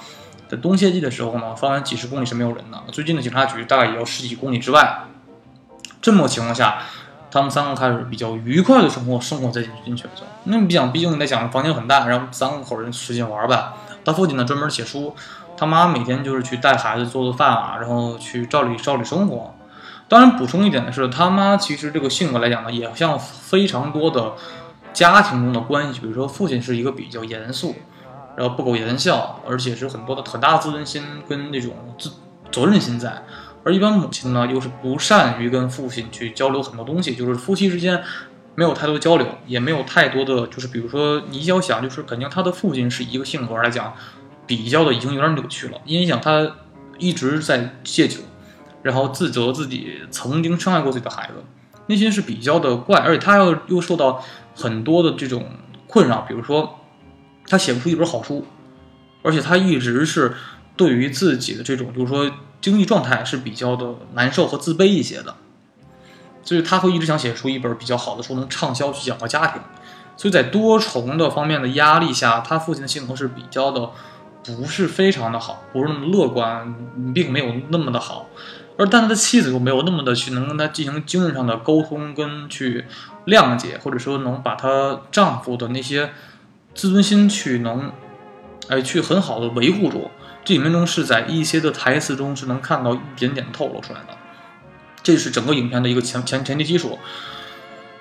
[0.48, 2.80] 在冬歇季的时候呢，方圆几十公里是没有人的。
[2.92, 5.06] 最近的警察局大概也要十几公里之外。
[6.00, 6.84] 这么情况下。
[7.34, 10.12] 他们三个开始比较愉快的生活，生活在进去了。
[10.44, 13.74] 那你想，毕竟你在想，房间很大，然后三个口人使劲玩呗。
[14.06, 15.16] 他父亲呢，专门写书，
[15.58, 19.56] 他妈每天就是去带孩子做做饭啊，然后去照理照理生活。
[20.08, 24.34] 当然，补充一点的是，他妈其实这个性格来讲呢，也像非常多的
[24.94, 27.74] 家庭中的关系，比如说父亲是一个比较严肃，
[28.36, 32.12] 然后不苟言笑，而且是很多的很大的自尊心跟那种自
[32.54, 33.24] 责任心在。
[33.66, 38.04] 而一般母亲呢，又是不善于跟父亲去交流很多东西，就是夫妻之间
[38.56, 43.94] 没有太多交流，也没有太多的，就是比如说你要想，就是肯定他的父亲是一个性格来讲，
[44.46, 46.58] 比较的已经有点扭曲了，因为想他
[46.98, 48.20] 一直在戒酒，
[48.82, 51.36] 然后自责自己曾经伤害过自己的孩子，
[51.88, 54.22] 内心是比较的怪，而且他又又受到
[54.54, 55.46] 很多的这种
[55.88, 56.82] 困扰，比如说
[57.48, 58.46] 他写不出一本好书，
[59.22, 60.34] 而且他一直是
[60.76, 62.30] 对于自己的这种，就是说。
[62.64, 65.36] 经济状态是比较的难受和自卑一些的，
[66.44, 69.62] 所以他会一直想写出一本比较好的书，能畅销去养活家庭。
[70.16, 73.90] 所以在多重的方面的压力下，他父亲的性格是比较的
[74.46, 76.74] 不是非常的好，不是那么乐观，
[77.14, 78.28] 并没有那么的好。
[78.78, 82.86] 而但他的妻子又没有那么的去能跟他进行精神上的沟通跟去
[83.26, 86.12] 谅解，或者说能把她丈夫的那些
[86.74, 87.92] 自尊心去能
[88.70, 90.10] 哎去很好的维护住。
[90.46, 94.18] 这里面中是在一些的台词中是能看到一点点透露出来的，
[95.02, 97.00] 这是整个影片的一个前前前提基础。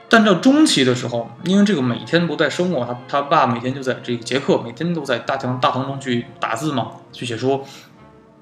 [0.08, 7.64] 但到中期的时候，因为这个每天不在生活，他他爸每天就在这个杰克每天都在大堂大堂中去打字嘛，去写书。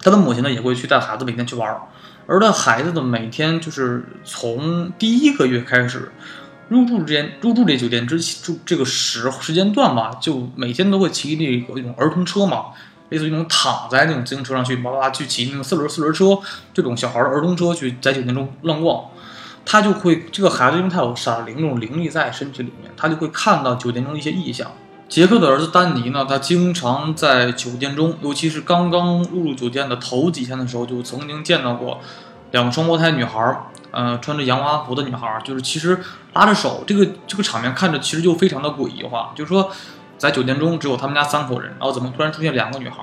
[0.01, 1.83] 他的母亲呢也会去带孩子每天去玩儿，
[2.27, 6.11] 而他孩子的每天就是从第一个月开始
[6.69, 12.69] 入住之间入住这酒店之住这个时时间段吧，就每天都会骑那个一种儿童车嘛。
[13.11, 16.39] 类似于那种躺在那种自行车上去哇哇去骑那种四轮四轮车
[16.73, 19.05] 这种小孩的儿童车去在酒店中乱逛，
[19.65, 24.71] 他就会这个孩子因为他有闪灵这种灵力在身体里面，他就会看到酒店中的一些异象。
[25.09, 31.99] 杰克的儿子丹尼呢，他经常在酒店中，尤其是刚刚入住酒店的头几天的时候，就曾经见到过
[32.53, 36.01] 两个双胞胎女孩，呃，穿着洋娃娃服的女孩，就是其实
[36.35, 39.69] 拉着手，这个这个场面看着其实就非常的诡异化，就是说
[40.21, 43.03] 在酒店中只有他们家三口人，然后怎么突然出现两个女孩？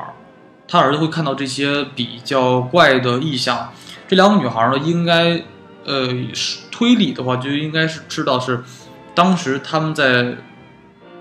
[0.68, 3.74] 他儿子会看到这些比较怪的异象，
[4.08, 5.44] 这两个女孩呢，应该
[5.84, 6.08] 呃
[6.70, 8.64] 推理的话就应该是知道是
[9.16, 10.38] 当时他们在。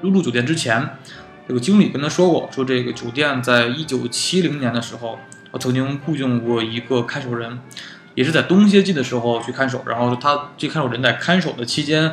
[0.02, 0.90] 入住酒店之前，
[1.48, 5.18] 这个经理跟他说过，说这个酒店在一九七零年的时候，
[5.58, 7.58] 曾经雇佣过一个看守人，
[8.14, 9.82] 也是在冬歇季的时候去看守。
[9.86, 12.12] 然后他这看守人在看守的期间，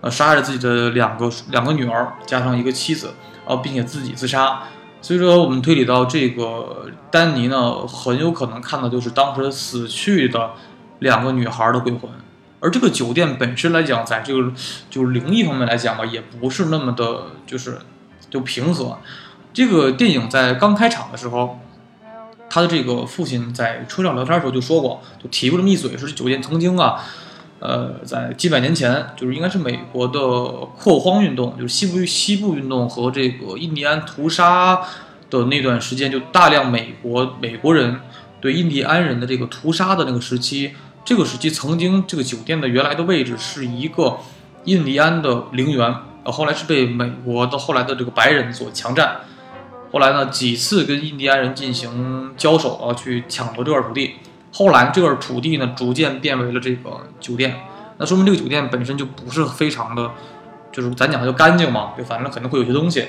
[0.00, 4.62] 呃，杀害了自己的两个两个女儿，加上一个妻子，呃，并且自己自杀。
[5.02, 10.50] 所以说，我们推理到这个丹尼呢，很有可能看到就是当时死去的
[10.98, 12.10] 两个女孩的鬼魂。
[12.60, 14.52] 而这个酒店本身来讲，在这个
[14.90, 17.78] 就是灵异方面来讲吧，也不是那么的，就是
[18.28, 18.98] 就平和。
[19.54, 21.58] 这个电影在刚开场的时候，
[22.50, 27.02] 他的这个父亲在车上聊天的时候就说过，就提过这么一嘴，说酒店曾经啊，
[27.60, 30.18] 呃，在几百年前，就是应该是美国的
[30.78, 34.80] 扩荒运动，就是西部西部运动和这个印第安屠杀
[35.28, 38.00] 的那段时间，就大量美国美国人
[38.40, 40.72] 对印第安人的这个屠杀的那个时期。
[41.04, 44.18] 这个时期曾经，这个酒店的原来的位置是一个
[44.64, 45.94] 印第安的陵园，
[46.24, 49.20] 呃，后来是被美国的后来的这个白人所强占。
[49.92, 54.12] 后来呢，几次跟印第安人进行交手啊，去抢夺这块土地。
[54.52, 57.60] 后来这块土地呢，逐渐变为了这个酒店。
[57.98, 60.10] 那说明这个酒店本身就不是非常的，
[60.72, 63.06] 就是咱讲的就干净嘛，就反正肯定会有些东西。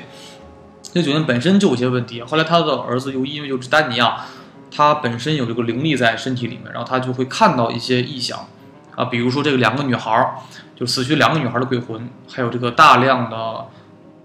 [0.93, 2.21] 这酒店本身就有些问题。
[2.21, 4.25] 后来他的儿子又因为就是丹尼啊。
[4.73, 8.47] 他本身有这个灵力在身体里面，然后他就会看到一些异象，
[8.95, 10.35] 啊，比如说这个两个女孩儿，
[10.77, 13.67] 就死去两个女孩的鬼魂，还有这个大量的，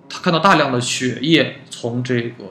[0.09, 2.44] 他看到大量的血液从这个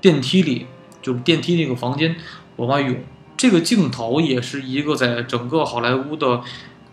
[0.00, 0.66] 电梯里，
[1.00, 2.16] 就是电梯那个房间
[2.56, 2.96] 往外涌。
[3.44, 6.40] 这个镜头也是一个在整个好莱坞的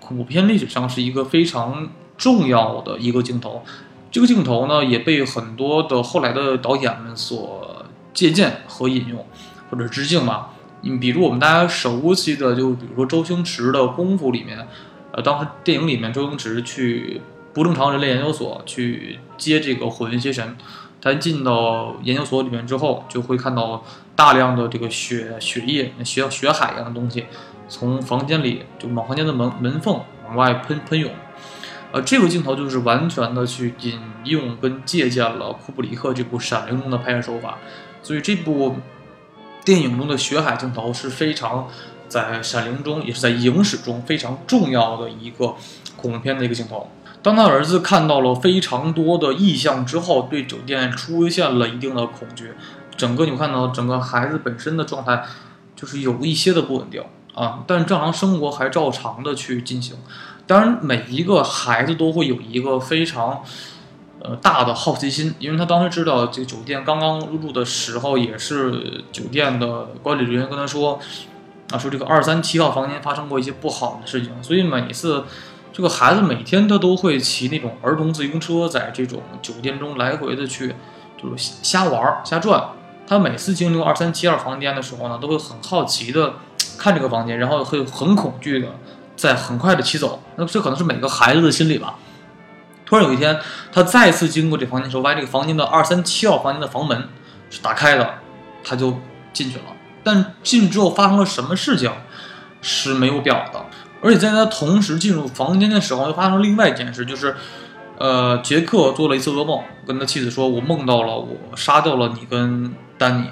[0.01, 3.63] 恐怖片历史上是一个非常重要的一个镜头。
[4.11, 9.25] 这个镜头呢，也被很多的后来的导演们所借鉴和引用。
[9.69, 10.47] 或者致敬嘛，
[10.81, 14.67] 你比如我们大家熟悉的，就比如说周星驰的《功夫》里面，
[15.13, 17.21] 呃，当时电影里面周星驰去
[17.53, 20.57] 不正常人类研究所去接这个火云邪神，
[20.99, 23.81] 他进到研究所里面之后，就会看到
[24.21, 27.25] 大量的这个血血液、血血海一样的东西
[27.67, 31.11] 从房间里就往房间的门门缝往外喷喷涌，
[31.91, 37.57] 呃，这个镜头就是完全的去引用跟借鉴了库布里克这部《闪灵》中的拍摄手法，
[38.03, 38.75] 所以这部。
[39.63, 41.67] 电影中的血海镜头是非常
[42.07, 45.55] 在《闪灵》中，也是在影史中非常重要的一个
[45.95, 46.89] 恐怖片的一个镜头。
[47.21, 52.53] 当他儿子看到了非常多的异象之后，对酒店出现了一定的恐惧。
[53.01, 55.23] 整个你看到整个孩子本身的状态
[55.75, 59.95] 就是有一些的不稳定啊，但正常生活还照常的去进行。
[60.45, 63.41] 当然，每一个孩子都会有一个非常。
[64.23, 70.99] 呃，大的好奇心，因为他当时知道这个酒店刚刚入住的时候，也是酒店的管理人员跟他说，
[71.71, 75.23] 啊，说这个二三七号房间发生过一些不好的事情，所以每次
[75.73, 80.75] 这个孩子每天他都会骑那种儿童自行车，在这种酒店中来回的去
[81.19, 82.63] 就是瞎玩瞎转。
[83.11, 86.35] 他每次经历二三七号房间的时候呢，都会很好奇的
[86.77, 88.69] 看这个房间，然后会很恐惧的
[89.17, 90.23] 在很快的骑走。
[90.37, 91.95] 那这可能是每个孩子的心理吧。
[92.85, 93.37] 突然有一天，
[93.73, 97.09] 他再次经过这房间的时候，发现这个房间的二三七号房间的房门
[97.49, 98.13] 是打开的，
[98.63, 98.97] 他就
[99.33, 99.65] 进去了。
[100.05, 101.91] 但进去之后发生了什么事情
[102.61, 103.65] 是没有表的。
[104.01, 107.35] 而且在他同时进入房间的时候，又发生了另外一件事，就是，
[107.97, 113.25] 呃，杰克做了一次噩梦，跟他妻子说：“我梦到了我杀掉了你跟丹尼。”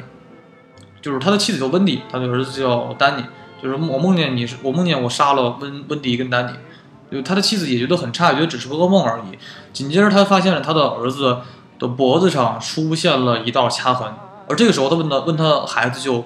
[1.01, 3.23] 就是他的妻子叫温迪，他的儿子叫丹尼。
[3.61, 6.51] 就是我梦见你是我梦见我杀了温温迪跟丹尼。
[7.11, 9.37] 就他的妻子也觉得很诧异，觉得只是个噩梦而已。
[9.73, 11.37] 紧接着，他发现了他的儿子
[11.79, 14.13] 的脖子上出现了一道掐痕，
[14.47, 16.25] 而这个时候，他问他问他孩子就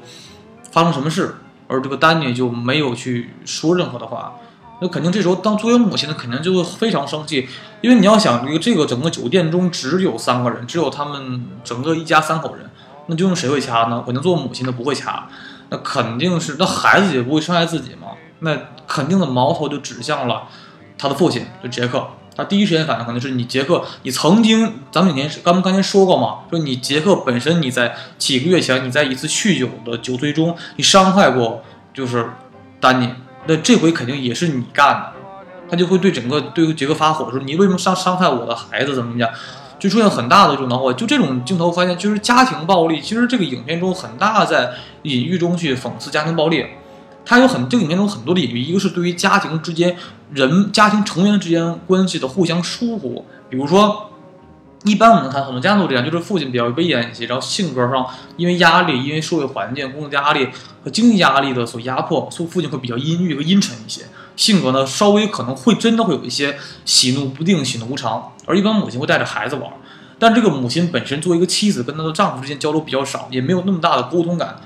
[0.71, 1.35] 发生什么事，
[1.67, 4.33] 而这个丹尼就没有去说任何的话。
[4.81, 7.47] 那肯定这时候，当作为母亲的肯定就会非常生气，
[7.79, 12.69] 因为你要想，这个这个整个酒店中只有三个人，只有他们整个一家三口人，
[13.07, 14.01] 那就用谁会掐呢？
[14.05, 15.27] 肯定做母亲的不会掐，
[15.69, 20.43] 那肯定是那孩子也不会伤害自己嘛，那肯定的矛头就指向了。
[20.97, 31.61] 他的父亲就杰克，他第一时间反应可能是你杰克，你曾经咱们以前是刚刚才说过嘛，说你杰克本身你在几个月前你在一次酗酒的酒醉中你伤害过
[31.93, 32.29] 就是
[32.79, 33.09] 丹尼，
[33.47, 35.13] 那这回肯定也是你干的，
[35.69, 39.29] 他就会对整个对杰克发火，说你为什么伤伤害我的孩子怎么怎么样，
[39.83, 40.93] 就出现很大的这种恼火。
[40.93, 44.71] 就这种镜头发现，就是家庭暴力，其实这个影片中很大在
[45.01, 46.65] 隐喻中去讽刺家庭暴力。
[47.25, 49.97] 它有很这个影片中很多的隐喻，一个是对于家庭之间
[50.31, 54.09] 人家庭成员之间关系的互相疏忽，比如说，
[54.85, 58.07] 一般我们看很多家庭都这样，就是父亲比较威严一些，然后性格上
[58.37, 60.47] 因为压力、因为社会环境、工作压力
[60.81, 64.03] 和经济压力的所压迫，所以父亲会比较阴郁和阴沉一些，
[64.35, 69.71] 性格呢稍微可能会真的会有一些喜怒不定、喜怒无常，而一般母亲会带着孩子玩，
[70.19, 74.61] 但这个母亲本身作为一个妻子，跟她的丈夫之间交流比较少，也没有那么大的沟通感，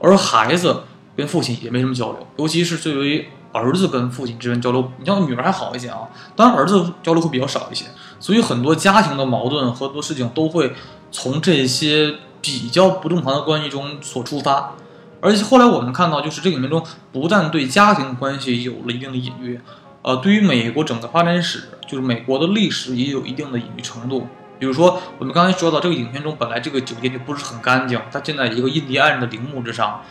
[0.00, 0.82] 而孩子。
[1.18, 6.02] 跟父亲也没什么交流，尤其是作为儿子跟父亲之间交流，你像女儿还好一些啊，
[6.36, 7.86] 当然儿子交流会比较少一些，
[8.20, 10.72] 所以很多家庭的矛盾和多事情都会
[11.10, 14.74] 从这些比较不正常的关系中所出发。
[15.20, 19.60] 而且后来我们看到，就是这个影片中不但对家庭关系有了一定的隐喻，
[20.02, 24.28] 呃，对于美国整个发展史，就是美国的历史也有一定的隐喻程度。
[24.58, 30.02] 比如说，我们刚才说到这个影片中，本来这个酒店就不是很干净，它建在一个印第安人的陵墓之上。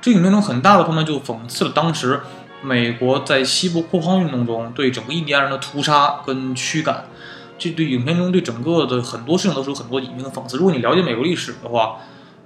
[0.00, 2.20] 这影片中很大的方面就讽刺了当时
[2.62, 7.04] 美国在西部扩荒运动中对整个印第安人的屠杀跟驱赶。
[7.58, 10.56] 这对影片中对整个的很多事情都是有很多隐喻的讽刺。
[10.56, 11.98] 如果你了解美国历史的话，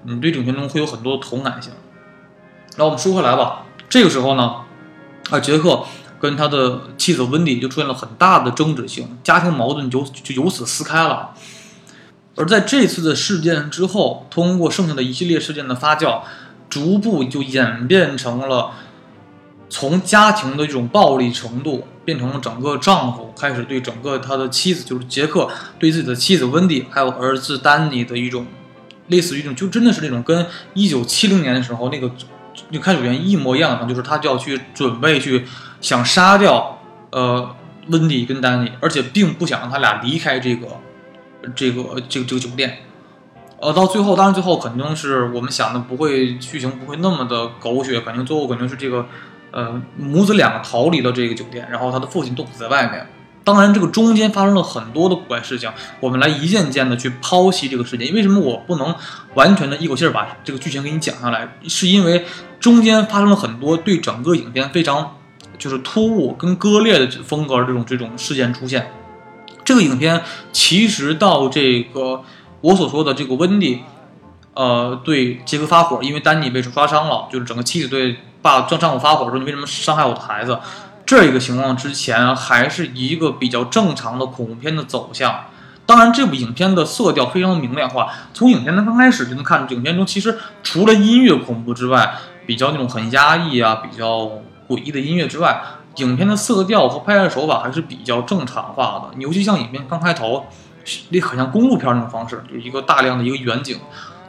[0.03, 1.73] 你对影片中会有很多的同感性。
[2.77, 4.57] 那我们说回来吧，这个时候呢，
[5.31, 5.85] 啊，杰克
[6.21, 11.31] 跟他的妻子温迪就出现了很大的争执性，家庭矛盾就就由此撕开了。
[12.37, 16.21] 而在这次的事件之后，通过剩下的一系列事件的发酵。
[16.69, 18.73] 逐步就演变成了
[19.71, 25.49] 从家庭的这种暴力程度，变成了整个丈夫开始对整个他的妻子，就是杰克
[25.79, 28.47] 对自己的妻子温蒂，还有儿子丹尼的一种
[29.07, 32.11] 类似于一种，就真的是那种跟一九七零年的时候那个
[32.71, 35.47] 就开始员一模一样的，就是他就要去准备去
[35.81, 36.79] 想杀掉
[37.11, 37.55] 呃
[37.89, 40.67] 温蒂跟丹尼，而且并不想让他俩离开这个
[41.55, 42.79] 这个这个这个酒店。
[43.59, 49.07] 呃，到最后，当然最后肯定是我们想的不会剧情不会那么的狗血，肯定最后肯定是这个，
[49.51, 53.07] 呃，母子两个逃离了这个酒店，然后他的父亲冻死在外面。
[53.47, 55.71] 当然，这个中间发生了很多的古怪事情，
[56.01, 58.13] 我们来一件件的去剖析这个事件。
[58.13, 58.93] 为什么我不能
[59.35, 61.57] 完全的一口气儿把这个剧情给你讲下来？
[61.69, 62.25] 是因为
[62.59, 65.19] 中间发生了很多对整个影片非常
[65.57, 68.91] 就是突兀跟割裂的风格这种这种事件出现。
[69.65, 70.23] 这个影片
[70.53, 72.25] 其实到这个。
[72.63, 73.83] 我所说的这个温蒂，
[74.55, 80.59] 呃，对杰克发火，因为丹尼被抓伤了，就是整个妻子对爸丈丈夫发火说：“你为什么伤害我的孩子？”
[81.07, 85.45] 这一个情况之前还是一个比较正常的恐怖片的走向。
[85.87, 94.29] 当然，这部影片的色调非常的明亮化，从影片的刚开始就能看出，影片中其实除了音乐恐怖之外，比较那种很压抑啊、比较
[94.69, 95.63] 诡异的音乐之外，
[95.97, 99.21] 影片的色调和拍摄手法还是比较正常化的。
[99.21, 100.45] 尤其像影片刚开头。
[101.09, 103.77] 那很像公路片那种方式，就一个大量的一个远景，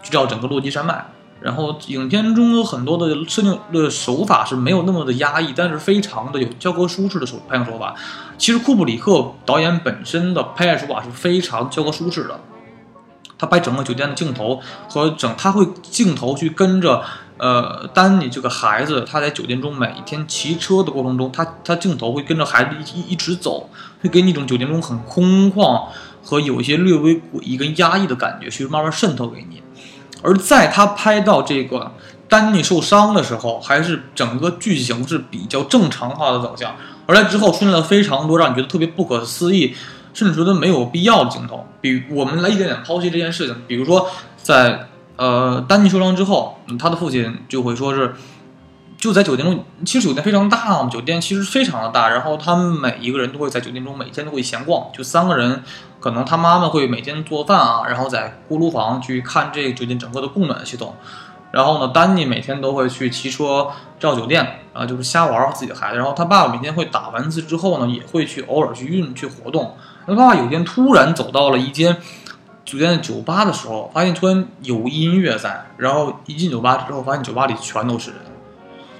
[0.01, 1.05] 去照整个落基山脉。
[1.41, 7.95] 然后影片中有很多的摄影的手法是没有那么的压抑，但是非常的有教科书式的手拍摄手法。
[8.37, 12.39] 其实库布里克导演本身的拍摄手法是非常教科书式的，
[13.37, 14.59] 他拍整个酒店的镜头
[14.89, 17.03] 和整他会镜头去跟着
[17.37, 23.69] 呃丹尼这个孩子，他在酒店中每一天骑车的过程中，他他镜头会跟着孩子一一直走，
[24.01, 25.87] 会给你一种酒店中很空旷。
[26.23, 29.61] 和有一些略微诡异跟压抑的感觉，去慢慢渗透给你。
[30.23, 31.91] 而在他拍到这个
[32.27, 36.75] 丹尼受伤的时候，还是整个剧情是比较正常化的走向。
[37.05, 39.75] 而在之后出现了非常多让你觉得特别不可思议，
[40.13, 41.65] 甚至觉得没有必要的镜头。
[41.79, 43.55] 比我们来一点点剖析这件事情。
[43.67, 44.09] 比如说，
[44.41, 48.15] 在呃丹尼受伤之后，他的父亲就会说是。
[48.97, 52.09] 就在酒店中，其实酒店非常大嘛，酒店其实非常的大。
[52.09, 55.63] 然后他们每一个人都会在酒店中每天都会闲逛，就三个人，
[55.99, 60.95] 可能他妈妈会每天做饭啊，然后在锅炉房去看这个酒店整个的供暖系统。
[61.51, 63.67] 然后呢，丹尼每天都会去骑车
[63.99, 65.97] 绕酒店啊，就是瞎玩自己的孩子。
[65.97, 69.77] 然后他爸爸每天会打完字之后呢，也会去偶尔去运去活动。
[70.07, 71.95] 他爸爸有一天突然走到了一间
[72.65, 78.19] 酒店的酒吧的时候，发现突然有音乐在，然后一进酒吧之后，发现酒吧里全都是人。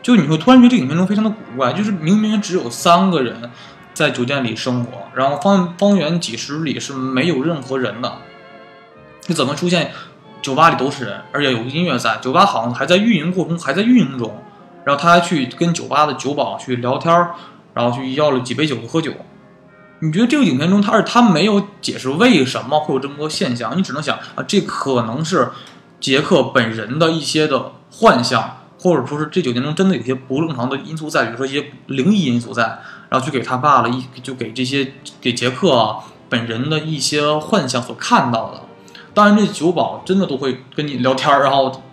[0.08, 3.51] 就你会突然觉得这影片中非常的古怪，就是明明只有三个人
[3.93, 8.20] 在酒店里生活，然后方方圆几十里是没有任何人的，
[9.26, 9.91] 你怎么出现
[10.41, 14.41] 酒吧里都是人，而且有音乐在，酒吧好像还在运营过程中，还在运营中，
[14.86, 17.14] 然后他还去跟酒吧的酒保去聊天，
[17.74, 19.12] 然后去要了几杯酒喝酒，
[19.99, 25.49] 你觉得这个影片中，他是他没有解释为什么会有这么多现象，你只能想啊，这可能是
[25.99, 35.95] 杰克本人的一些的幻象，或者说是这酒店中真的有些不正常的因素在，比如说一些灵异因素在，然后去给他爸了一就给这些给杰克
[36.30, 38.61] 本人的一些幻想所看到的。
[39.13, 41.84] 当然，这酒保真的都会跟你聊天儿，然后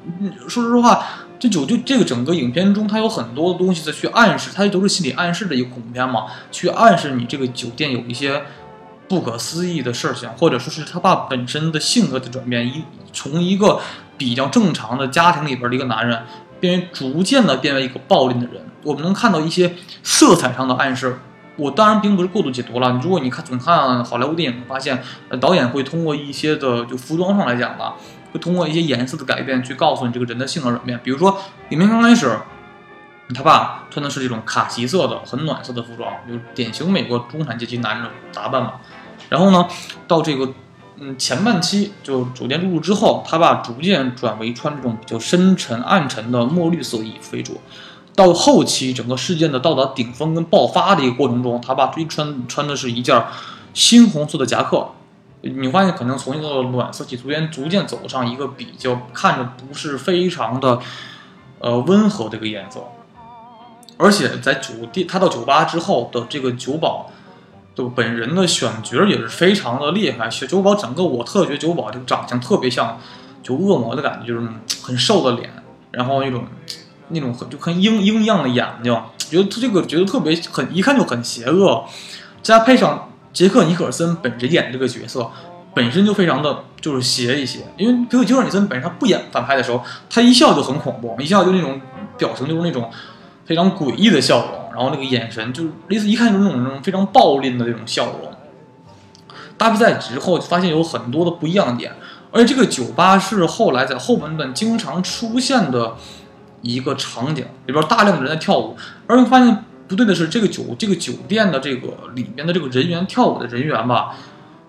[0.49, 1.05] 说实话。
[1.37, 8.45] 这酒就这个整个影片中，它有很多东西在去暗示，它都是心理暗示的一个恐怖片嘛，去暗示你这个酒店有一些
[9.09, 13.78] 不可思议的事情，或者说是他爸本身的性格的转变，一从一个
[14.16, 16.22] 比较正常的家庭里边的一个男人，
[16.65, 18.65] 变为逐渐的变为一个暴力的人。
[18.83, 21.19] 我们能看到一些色彩上的暗示。
[21.57, 22.99] 我当然并不是过度解读了。
[23.03, 25.03] 如果你看总看好莱坞电影，发现
[25.41, 27.95] 导演会通过一些的就服装上来讲吧。
[28.33, 30.99] 会通过一些颜色的改变去告诉你这个人的性格转变。
[31.05, 31.39] 比如说，
[31.69, 32.37] 里面刚开始，
[33.33, 38.73] 他爸穿的是这种卡其色的、很暖色的服装，就是典型美国中产阶级男人的打扮嘛。
[39.29, 39.69] 然后呢，
[40.09, 40.53] 到这个
[40.97, 47.61] 嗯前半期，就酒店入住之后，他爸逐渐转为穿这种比较深沉、暗沉的墨绿色衣服为主。
[48.15, 53.25] 到后期，整个事件的到达顶峰跟爆发的一个过程中，他爸最穿穿的是一件
[53.75, 54.89] 猩红色的夹克。
[55.43, 60.79] 你发现可能从一个暖色系逐渐逐渐走上一个比较看着不是非常的，
[61.59, 62.85] 呃温和的一个颜色，
[63.99, 67.11] 而且在酒店他到酒吧之后的这个酒保，
[67.75, 70.29] 就本人的选角也是非常的厉害。
[70.29, 72.99] 酒保整个我特觉得酒保这个长相特别像
[73.43, 74.47] 就恶魔的感觉，就是
[74.83, 75.51] 很瘦的脸，
[75.91, 76.45] 然后那种
[77.09, 81.85] 那种很就很鹰鹰一样的眼睛，觉得他这个觉得特别很一看就很邪恶，
[82.43, 83.11] 加配上。
[83.35, 85.29] 杰克尼克尔森本人演这个角色，
[85.75, 91.81] 本身就非常的就是邪一些，因为杰克尼克尔森本身他不演反派的时候，他一笑就很恐怖，一笑就那种
[92.16, 92.89] 表情就是那种
[93.45, 98.31] 非常诡异的笑容，然后那个眼神就是类似一看就是那种非常暴戾的那种笑容。
[99.57, 101.93] 搭配在之后，发现有很多的不一样点，
[102.33, 105.95] 而且这个酒吧是后来在后半段经常出现的
[106.62, 109.64] 一个场景，里边大量的人在跳舞，而且发现。
[109.87, 114.16] 不对的是，这个酒这个酒店的这个里面的这个人员跳舞的人员吧，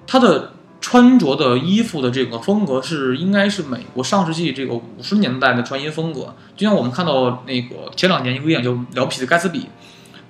[0.05, 0.51] 他的
[0.81, 6.35] 穿着的衣服的这个风格是应该是美国上世纪这个五十年代的穿衣风格。
[6.57, 9.59] 就像我们看到那个前两年一个电影叫《了不起的盖茨比》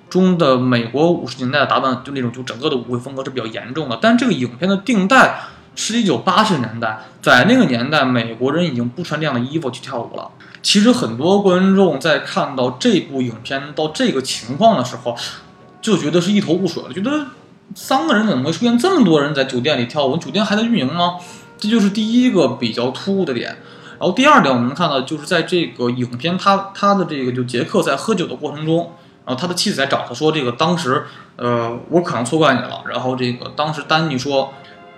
[0.08, 3.98] 中的美国五十年代的打扮，就那种就整个的舞会风格是比较严重的。
[4.00, 5.40] 但这个影片的定代
[5.74, 10.30] 是一九八十年代，在那个年代，美国人已经不穿这样的衣服去跳舞了。
[10.62, 15.16] 其实很多观众在看到这部影片到这个情况的时候，
[15.80, 17.26] 就觉得是一头雾水了，觉得
[17.74, 20.16] 三个人怎么会出现这么多人在酒店里跳舞？
[20.16, 21.16] 酒店还在运营吗？
[21.58, 23.56] 这就是第一个比较突兀的点。
[23.98, 28.92] 然后第二点，我们能看到就是在这个影片，他他的这个就杰克在喝酒的过程中，
[29.26, 31.04] 然后他的妻子在找他说，这个当时
[31.36, 32.82] 呃我可能错怪你了。
[32.88, 34.54] 然后这个当时丹尼说，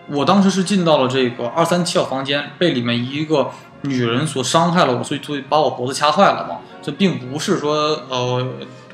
[0.08, 3.50] 我当时是进到了这个二三七号房间，被里面一个。
[3.82, 6.56] 女人所伤害了我，所以所以把我脖子掐坏了嘛？
[6.82, 8.44] 这并不是说呃，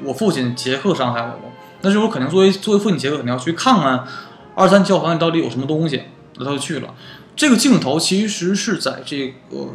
[0.03, 1.51] 我父亲杰克伤害了我。
[1.81, 4.05] 但是我肯定作为作为父亲杰克肯定要去看看
[4.55, 6.03] 二三七号房间到底有什么东西，
[6.37, 6.95] 那他就去了。
[7.35, 9.57] 这个镜头其实是在这个《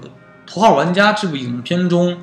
[0.46, 2.20] 头号玩家》这部影片中，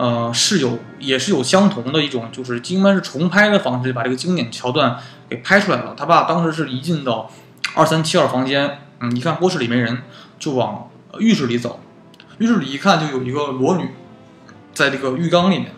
[0.00, 4.96] 呃，是有也是有相同的一种，就是应该是重拍的方式把这个经典桥段
[5.28, 5.94] 给拍出来了。
[5.94, 7.30] 他爸当时是一进到
[7.74, 9.98] 二三七号房间，嗯，一看卧室里没人，
[10.38, 10.88] 就往
[11.18, 11.80] 浴室里走。
[12.38, 13.90] 浴室里一看，就有一个裸女，
[14.72, 15.70] 在这个浴缸里面，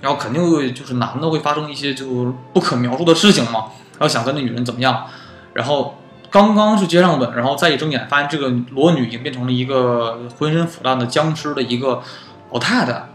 [0.00, 5.06] 然后肯定会就是男的会发生一些就不可描述的事情嘛，然后想跟那女人怎么样，
[5.54, 6.00] 然后
[6.30, 12.02] 刚刚是接上吻，然后再一睁眼，发现这个裸女已经变成了一个浑身腐烂的僵尸的一个
[12.50, 13.09] 老太太，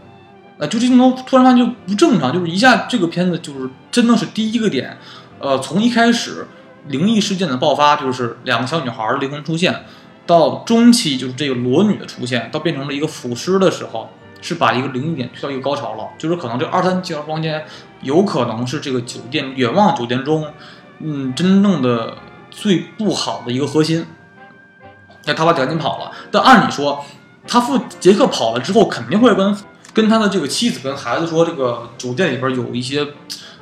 [0.58, 4.96] 呃，就这镜头突然发现就不正常，就是一下这个片子就是真的是第一个点，
[5.38, 6.46] 呃，从一开始
[6.88, 9.84] 灵异事件的爆发，就是两个小女孩灵魂出现。
[10.26, 16.08] 到中期就是这个裸女的出现，到变成了一个腐尸的时候，是把一个灵异点推到一个高潮了。
[16.18, 17.64] 就是可能这二三七号房间
[18.02, 20.52] 有可能是这个酒店远望酒店中，
[20.98, 22.16] 嗯，真正的
[22.50, 24.04] 最不好的一个核心。
[25.26, 27.04] 那他把赶紧跑了，但按理说，
[27.46, 29.56] 他父杰克跑了之后，肯定会跟
[29.96, 33.06] 跟他的这个妻子跟孩子说，这个酒店里边有一些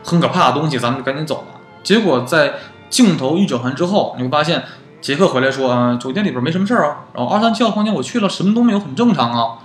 [0.02, 1.60] 很可怕的东西，咱们就赶紧走了。
[1.84, 2.54] 结果在
[2.90, 4.64] 镜头一转换之后，你会发现。
[5.04, 9.58] 杰克回来说：“啊，酒店里边没什么事儿啊，然后二三七号房间我去了，什么都没有，很正常啊。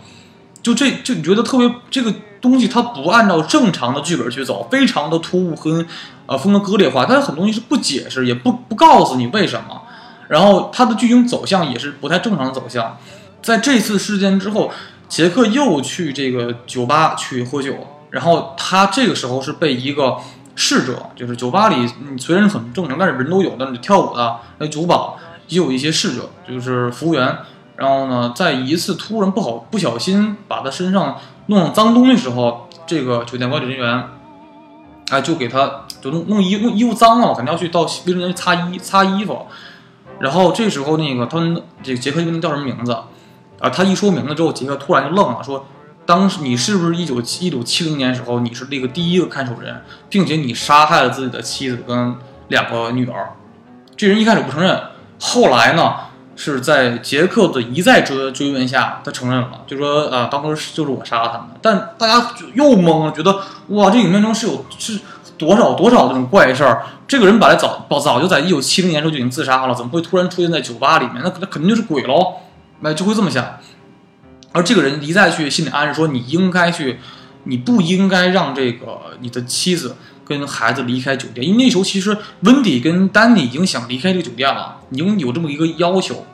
[0.62, 5.86] 就这就你觉得特别这个东西，它不按照正常的剧本去走，非常的突兀和
[6.26, 7.06] 呃风格割裂化。
[7.06, 9.82] 它有很多东西是不解释，也不不告诉你为什么。
[10.28, 12.98] 然后它的剧情走向也是不太正常的走向。
[13.42, 14.70] 在这次事件之后，
[15.10, 17.76] 杰克又去这个酒吧去喝酒，
[18.12, 20.18] 然后他这个时候是被一个
[20.56, 21.76] 侍者，就是酒吧里，
[22.10, 27.38] 你虽然很正常，但是人都有的，跳舞的，那酒保也有一些侍者，就是服务员。
[27.76, 34.04] 然后呢，在一次突然不好不小心把他身上弄脏东西时候，这个酒店管理人员，
[35.10, 39.48] 哎，就给他就弄弄衣弄衣服脏了，肯定要去到卫生间去擦衣擦衣服。
[40.20, 42.98] 然后这时候那个他们这个杰克就问他叫什么名字，
[43.60, 45.66] 啊，他一说名字之后，杰克突然就愣了，说。
[46.06, 52.16] 当时你是不是一九七一九七零年时候你是那个第一个看守人，并且你杀害了自己的妻子跟
[52.48, 53.34] 两个女儿？
[53.96, 54.82] 这人一开始不承认，
[55.20, 55.94] 后来呢
[56.36, 61.50] 是在杰克的一再追追问下，他承认了，就说啊当时就是我杀了他们。
[61.62, 65.00] 但大家又懵了，觉得哇这影片中是有是
[65.38, 66.88] 多少多少这种怪事儿？
[67.08, 71.22] 这个人本来早早早就在一九七零年时候就已经自杀了，怎么会突然出现在酒吧里面？
[71.24, 72.34] 那那肯定就是鬼喽，
[72.82, 73.60] 那就会这么想。
[74.52, 76.98] 而这个人一再去心理暗示说，你应该去，
[77.44, 86.26] 你不应该让这个你的妻子跟孩子离开酒店，因为那时候其实温迪跟丹尼已经想离开这个酒店了，已经有这么一个要求。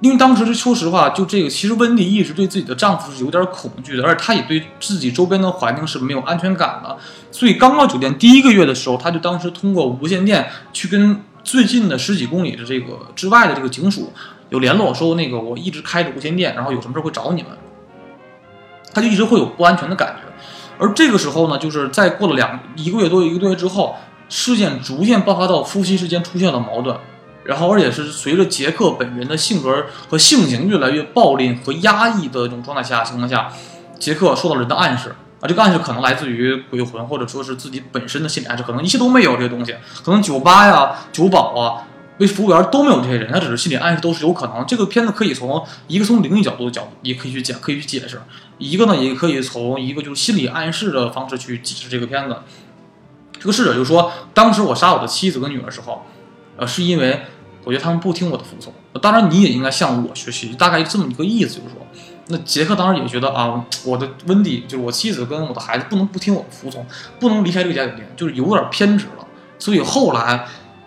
[0.00, 6.96] 因为当时是说实话，就这个，其实温迪一直对自己的丈夫是有点恐惧的，而且她也对自己周边的环境是没有安全感的。
[7.30, 14.12] 所以刚到酒店第一个月的时候，她就当时通过无线电去跟最近的十几公里的这个之外的这个警署。
[14.50, 17.52] 有联络说那个我一直开着无线电，然后有什么事会找你们。
[18.94, 20.32] 他就一直会有不安全的感觉，
[20.78, 23.94] 而这个时候呢，就是在过了两一个月多一个多月之后，
[24.30, 26.96] 事件逐渐爆发到夫妻之间出现了矛盾，
[27.44, 33.52] 然后而且是随着杰克本人的性格和性情越来越暴力和压抑的这种状态下情况下，
[33.98, 41.82] 杰克受到了人的暗示啊，这个暗示可能来自于鬼魂或者说是自己本身的心理暗示，可能一切都没有这些东西，可能酒吧呀、酒保啊。
[42.18, 44.64] 为服务员都没有这些人，他只是心理暗示，都是有可能。
[44.66, 48.16] 这个片子可以从一个从灵异角度的角度，也可以去讲，可以去解释；
[48.56, 52.36] 一个呢，也可以从一个就是心理暗示的方式去解释这个片子。
[53.38, 56.06] 这个逝者就说，当时我杀我的妻子跟女儿的时候，
[56.56, 57.20] 呃，是因为
[57.64, 58.72] 我觉得他们不听我的服从。
[59.02, 61.86] 当然，你也应该向我学习，大概这么一个意思，就是说，
[62.28, 66.86] 那杰克当时也觉得啊，我的温迪就是我妻子跟我的孩子不能不听我的服从，
[67.20, 69.26] 不能离开这个家酒店，就是有点偏执了。
[69.58, 70.46] 所以后来。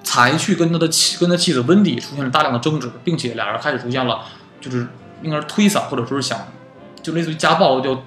[0.10, 4.22] 才去跟他的妻跟他妻子温迪出现了大量的争执，并且俩人开始出现了，
[4.60, 4.88] 就是
[5.22, 6.36] 应该是推搡或者说是想，
[7.04, 8.02] 就类似于家暴就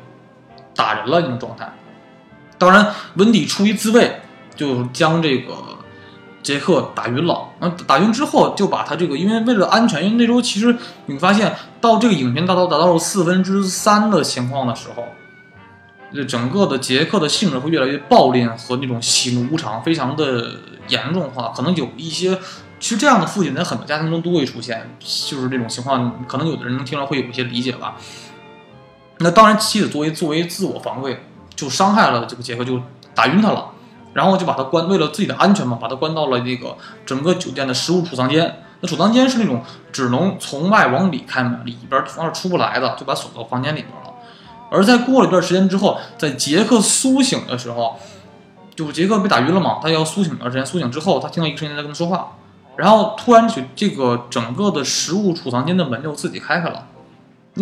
[0.74, 1.72] 打人了那种状态。
[2.59, 4.20] 当然，温迪出于自卫，
[4.57, 5.55] 就将这个
[6.42, 7.50] 杰克打晕了。
[7.61, 10.76] 那打晕之后，就把他这个，因为为了安全，因为那时候其实
[11.07, 15.05] 你发现到这个影片达到达到了四分之三的情况的时候。
[16.15, 20.57] 就整个的杰克的性格会越来越暴烈和那种喜怒无常，非常的
[20.89, 21.53] 严重化。
[21.57, 22.39] 可能有一些，
[22.79, 26.25] 其实这样的父亲在很多家庭中都会出现，就是这种情况。
[26.27, 27.97] 可能有的人能听了会有一些理解吧。
[29.19, 32.81] 那当然，妻子作为作为自我防卫，就伤害了这个杰克，就
[33.15, 33.71] 打晕他了，
[34.15, 38.65] 然后就把他关，为了自己的安全嘛，把他关到了那个整个酒店的食物储藏间。
[38.81, 44.12] 那储藏间是那种只能从外往里开门，里边方是出不来的，就把锁到房间里面了。
[44.73, 47.97] 而在过了一段时间之后，在杰克苏醒的时候，
[48.75, 50.64] 就杰克被打晕了嘛，他要苏醒一段时间。
[50.64, 52.33] 苏醒之后，他听到一个声音在跟他说话，
[52.77, 56.87] 然后突然就这个整个的食物储藏间的门就自己开开了。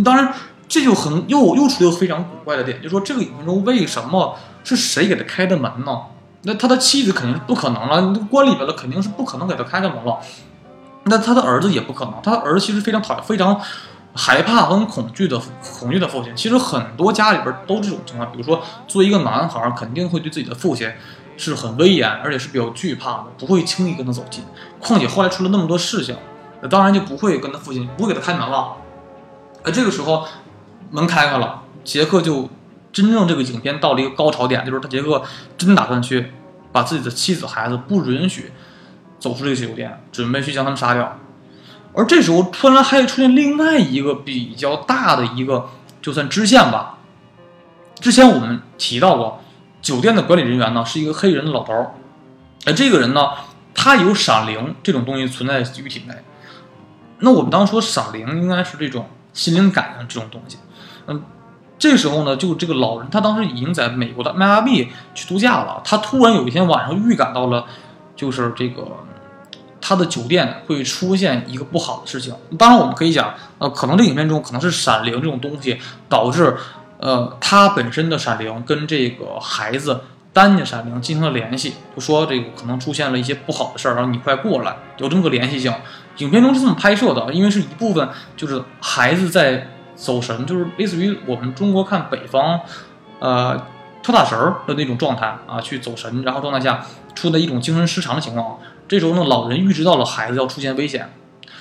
[0.05, 0.33] 当然，
[0.69, 6.03] 这就很又又出了非常古怪的点，就是说这个影片中为什么是谁给他开的门呢？
[6.43, 10.19] 那他的妻子肯定是不可能了，关里边了肯定是不可能给他开开门了。
[11.05, 13.61] 那他的儿子也不可能，他的儿子其实非常讨厌，非常。
[14.15, 15.41] 害怕和恐惧的
[15.79, 18.31] 恐惧的父亲，其实很多家里边都这种情况。
[18.33, 20.93] 比如说，作为一个男孩，肯定会对自己的父亲
[21.37, 24.43] 是很威严，而且是比较惧怕的，不会轻易跟他走近。
[24.81, 26.17] 况且后来出了那么多事情，
[26.61, 28.77] 那当然就不会跟他父亲不会给他开门了。
[29.63, 30.27] 而这个时候，
[30.91, 32.49] 门开开了，杰克就
[32.93, 35.23] 真正这个影片到了一个高潮点，就是他杰克
[35.57, 36.33] 真打算去
[36.73, 38.53] 把自己的妻子孩子不允许
[39.21, 41.17] 走出这个酒店，准备去将他们杀掉。
[41.93, 45.69] 而这时候，突然还出现另外一个比较大的一个，
[46.01, 46.99] 就算支线吧。
[47.99, 49.43] 之前我们提到过，
[49.83, 51.91] 酒店的管理人员呢是一个黑人的老头儿，
[52.65, 53.31] 而这个人呢，
[53.75, 56.15] 他有闪灵这种东西存在于体内。
[57.19, 60.59] 那我们当时说闪灵应该是这种心灵感应这种东西。
[61.09, 61.23] 嗯，
[61.77, 67.67] 这时候呢，就这个老人他当时已经在美国的迈阿密去度假了，他突然有一天晚上预感到了，
[68.15, 68.87] 就是这个。
[69.91, 72.33] 他的酒店会出现一个不好的事情。
[72.57, 75.77] 当然，我们可以讲，呃，可能这影片中可能是闪灵这种东西
[76.09, 76.57] 导致，
[76.99, 85.75] 呃，他本身的闪灵跟这个孩子丹尼闪灵进行了联系，就说这个可能出现了一些不好的事儿，然后你快过来，有这么个联系性。
[86.19, 89.67] 影片中是这么拍摄的，因为是一部分就是孩子在
[89.97, 92.61] 走神，就是类似于我们中国看北方，
[93.19, 93.61] 呃，
[94.05, 96.87] 跳大神儿的那种状态啊，去走神，然后状态下
[97.17, 98.57] 出的一种精神失常的情况。
[98.91, 101.09] 这时候呢，老人预知到了孩子要出现危险。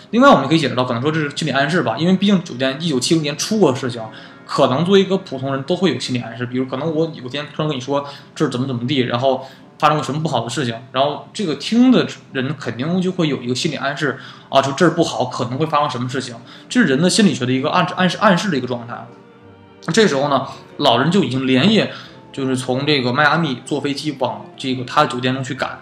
[0.09, 4.01] 另外，我们可以解释到，可能说这是心理暗示吧，因为毕竟酒店一九七零年出过事情，
[4.47, 6.47] 可能作为一个普通人都会有心理暗示。
[6.47, 8.03] 比如，可能我有天突然跟你说
[8.33, 9.45] 这是怎么怎么地，然后
[9.77, 14.17] 发生了什么不好的事情，然后这个听的人肯定就会有一个心理暗示
[14.49, 16.35] 啊，就这儿不好，可能会发生什么事情，
[16.67, 19.05] 这是人的心理学的一个暗示暗示暗示的一个状态。
[19.93, 21.91] 这时候呢，老人就已经连夜
[22.31, 25.79] 就是从这个迈阿密坐飞机往这个他的酒店中去赶，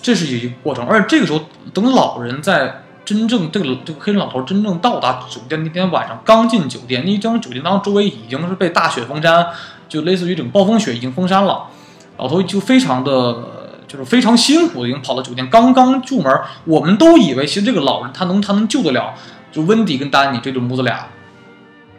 [0.00, 0.86] 这是一个过程。
[0.86, 1.40] 而且这个时候，
[1.72, 2.82] 等老人在。
[3.06, 9.46] 真正这个这个黑人老头真正到达酒店那天晚上，刚进酒店，那张酒店当周围已经是被大雪封山，
[9.88, 11.68] 就类似于这种暴风雪已经封山了。
[12.16, 19.14] 老头就非常的就是非常辛苦的，已经跑到酒店，刚刚出门，我们都以为其实这个老人他能他能救得了，
[19.52, 21.06] 就温迪跟丹尼这对母子俩。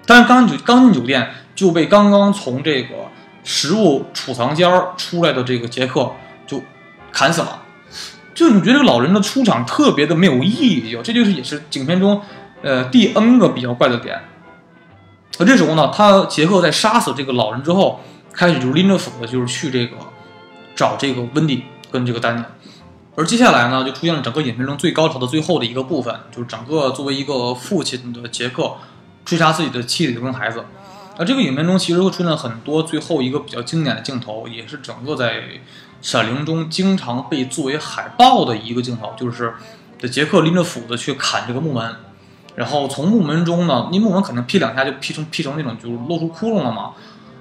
[0.06, 2.96] 但是刚酒刚进酒店就被刚刚从这个
[3.46, 6.12] 食物储藏间出来的这个杰克
[6.46, 6.62] 就
[7.14, 7.62] 砍死了。
[8.38, 12.22] 就你觉得这个老人的出场特别的没有意义，这就是也是影片中，
[12.62, 14.22] 呃第 N 个比较怪的点。
[15.40, 18.00] 而这时候呢，他杰克在杀死这个老人之后，
[18.32, 19.98] 开始就是拎着斧子，就是去这个
[20.76, 22.44] 找这个温迪跟这个丹尼。
[23.16, 28.74] 而接下来呢，就出现了整个影片中最高潮的最后的一个部分，就是整个作为一个父亲的杰克
[29.26, 30.64] 追杀自己的妻子跟孩子。
[31.18, 35.42] 而这个影片中其实会出现很多最后一个比较经典的镜头，也是整个在。
[36.02, 39.54] 《闪灵》中经常被作为海报的一个镜头，就是
[39.98, 41.96] 这杰克拎着斧子去砍这个木门，
[42.56, 46.92] 然后从木门中呢，你木门肯定劈两下就劈成劈成那种就是露出窟窿了嘛，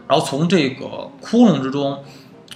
[0.09, 2.03] 然后从这个窟窿之中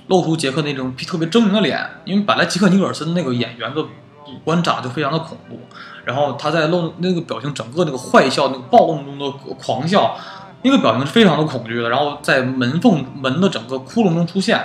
[0.09, 5.61] 露出杰克那种特别狰狞的脸，因为本来吉克尼尔森那个演员的五官长就非常的恐怖，
[6.05, 10.16] 然后他在露那个表情，整个那个坏笑、那个暴动中的狂笑，
[10.62, 14.64] 那个表情是非常的恐惧的，然后在门缝门的整个窟窿中出现。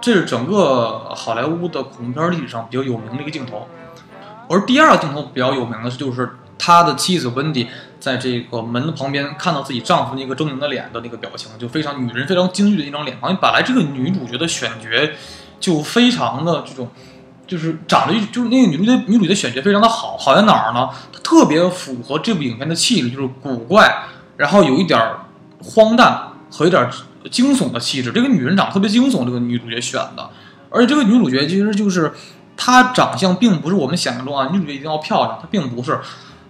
[0.00, 3.66] 这是整个好莱坞的恐怖片历史上比较有名的一个镜头，
[4.48, 7.68] 而第二个镜头比较有名的，就是他的妻子温迪
[7.98, 13.34] 在这个门的旁边看到自己丈夫那个狰狞的脸的那个表情，就非常女人非常惊惧的一张脸庞。
[13.36, 14.88] 本来这个女主角的选角
[15.58, 16.88] 就非常的这种，
[17.46, 20.88] 就是长得就是那个女主角女主角的选角非常的好，好在哪儿呢？
[21.12, 24.04] 她特别符合这部影片的气质，就是古怪，
[24.36, 25.00] 然后有一点
[25.60, 26.88] 荒诞和一点。
[27.30, 30.30] 惊悚的气质，这个女人长得特别惊悚，这个女主角选的，
[30.70, 32.12] 而且这个女主角其实就是
[32.56, 35.98] 她长相并不是我们想象中啊，女主角一定要漂亮，她并不是，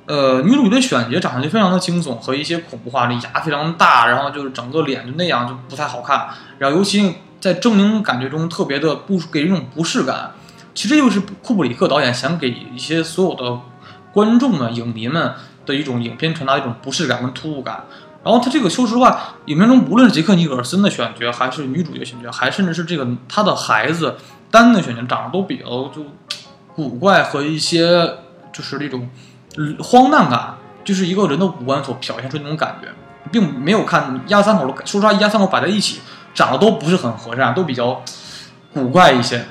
[0.07, 10.33] 呃，女主角的选角长相就非常的惊悚和一些恐怖化，那牙非常大，然后就是整个脸就那样就不太好看，然后尤其在狰狞感觉中特别的不给人一种不适感，
[10.75, 13.61] 其实又是库布里克导演想给一些所有的
[14.13, 15.33] 观众们、影迷们
[15.65, 17.85] 的一种影片传达一种不适感跟突兀感。
[18.25, 24.17] 然后他这个说实话，影片中无论是杰克尼格尔森的选角，还是女主角选角，还甚至是这个他的孩子
[24.51, 26.05] 丹的选角，长得都比较就
[26.75, 28.17] 古怪和一些
[28.53, 29.09] 就是那种
[29.81, 32.89] 荒诞感，就是一个人的五官所表现出那种感觉，
[33.31, 36.01] 并没有看一家三口的，说实话一家三口摆在一起，
[36.35, 38.03] 长得都不是很和善，都比较
[38.75, 39.47] 古怪一些。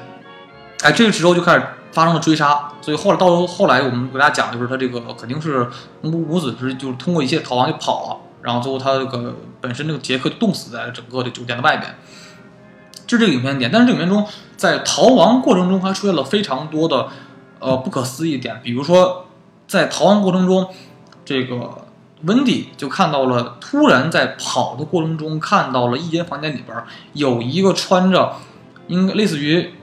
[0.83, 1.63] 哎，这个时候就开始
[1.93, 5.67] 发生了追杀，所以后来到后来我们给大家讲，就是他这个肯定是
[6.01, 8.26] 母母子之就是通过一切逃亡就跑了。
[8.47, 11.93] 然后最后他这个本身这个杰克冻死在整个的酒店的外边，
[13.05, 13.69] 这是这个影片点。
[13.69, 14.25] 但是这个影片中
[14.55, 17.09] 在逃亡过程中还出现了非常多的
[17.59, 19.25] 呃不可思议点，比如说
[19.67, 20.65] 在逃亡过程中，
[21.25, 21.87] 这个
[22.23, 26.81] 温迪就看到了突然在跑的过程中看到了一间房间里边
[27.11, 28.33] 有一个穿着
[28.87, 29.73] 应该类似于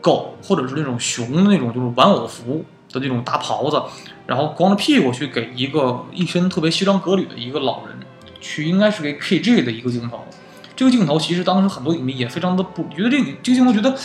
[0.00, 3.82] 狗或者是那种熊的那种就是玩偶服的那种大袍子，
[4.24, 7.98] 然后光着屁股去给一个一身特别西装革履的一个老人。
[8.44, 10.22] 去应该是给 KG 的一个镜头，
[10.76, 13.96] 这个镜头其实当时很多影迷也非常的不觉得这个这个镜头觉得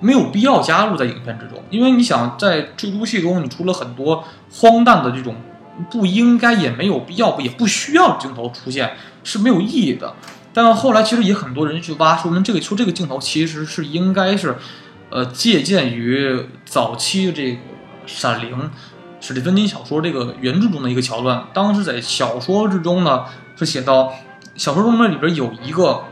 [0.00, 4.22] 没有必要加入在影片之中，因为你想在这部戏中你出了很多
[4.52, 5.36] 荒诞的这种
[5.90, 10.14] 不应该也没有必要也不需要镜头出现是没有意义的。
[10.52, 14.56] 但后来其实也很多人去挖说明这个说这个镜头其实是应该是
[15.08, 17.56] 呃借鉴于早期这个
[18.06, 18.58] 《闪灵》
[19.20, 23.24] 史蒂芬金小说这个原著中的一个桥段，当时在小说之中呢。
[23.56, 24.12] 是写到
[24.54, 26.04] 小说中呢里边有一个，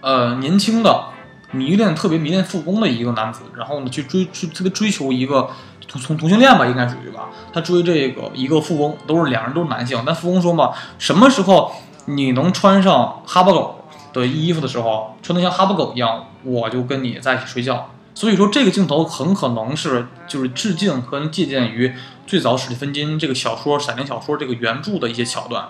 [0.00, 1.04] 呃年轻的
[1.52, 5.48] 迷恋特别迷恋富翁的一个男子，然后呢去追去特别追求一个
[5.86, 7.30] 同同同性恋吧，应该属于吧。
[7.52, 11.72] 他追这个一个富翁，都是两人都是男性，但富翁说嘛，什么时候
[12.04, 17.90] 你能穿上哈巴狗的衣服的时候，穿得像哈巴狗一样，我就跟你在一起睡觉。
[18.14, 21.94] 所以说这个镜头很可能是就是致敬和借鉴于
[22.26, 25.68] 最早史蒂芬金这个小说《闪灵》小说这个原著的一些桥段。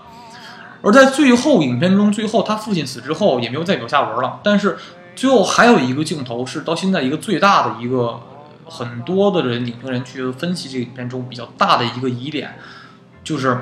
[0.81, 4.41] 而在最后影片中，最后他父亲死之后也没有再有下文了。
[4.45, 4.79] 但是
[5.17, 8.21] 最后还有一个镜头是到现在一个最大的一个，
[8.65, 12.57] 很多的人影评人去分析这个影片中比较大的一个疑点，
[13.25, 13.59] 就是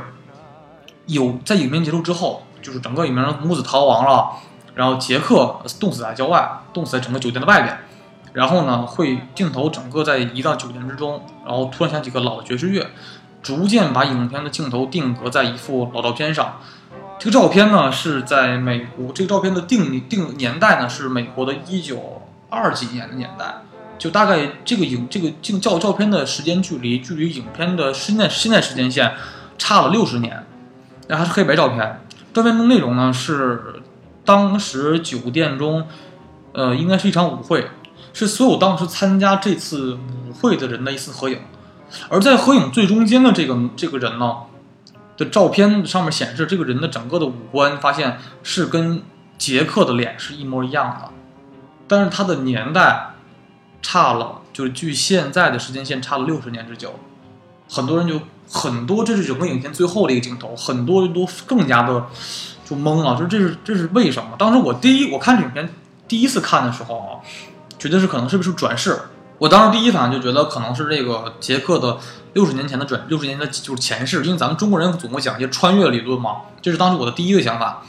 [1.07, 4.33] 有在影片结束之后，就是整个影片中母子逃亡了，
[4.75, 7.79] 然后杰克冻死在郊外，冻死在整个酒店的外边，
[8.35, 12.87] 然后呢会镜头整个在移到酒店之中，然后突然响起个老爵士乐，
[13.43, 16.61] 逐渐把影片的镜头定格在一幅老照片上。
[17.27, 23.63] 这个照片呢是在美国，这个照片的定定年代呢是美国的一九二几年的年代，
[23.99, 29.15] 就大概这个影这个镜照照片的时间距离，距离影片的现在现在时间线
[29.59, 30.47] 差了六十年，
[31.09, 32.01] 那还是黑白照片。
[32.33, 33.83] 照片中内容呢是
[34.25, 35.89] 当时酒店中，
[36.53, 37.67] 呃，应该是一场舞会，
[38.13, 41.41] 是所有当时参加这次舞会的人的一次合影，
[42.09, 44.33] 而在合影最中间的这个这个人呢。
[45.17, 49.03] 的照片上面显示这个人的整个的五官，发现是跟
[49.39, 51.11] 杰克的脸是一模一样的，
[51.87, 53.15] 但是他的年代
[53.83, 56.95] 差了，就是距现在的时间线差了六十年之久。
[57.69, 62.07] 很多人就很多，这是整个影片最后的一个镜头，很多人都更加的
[62.65, 64.31] 就懵了，说这是这是为什么？
[64.39, 65.69] 当时我第一我看影片
[66.07, 67.11] 第一次看的时候啊，
[67.79, 68.99] 觉得是可能是不是转世。
[69.39, 71.99] 我当时第一反应就觉得可能是这个杰克的
[72.37, 77.83] 六十年前的转，六十年的就是前世，因为咱们中国人总会讲一些穿越理论嘛，这是当时我的第一个想法。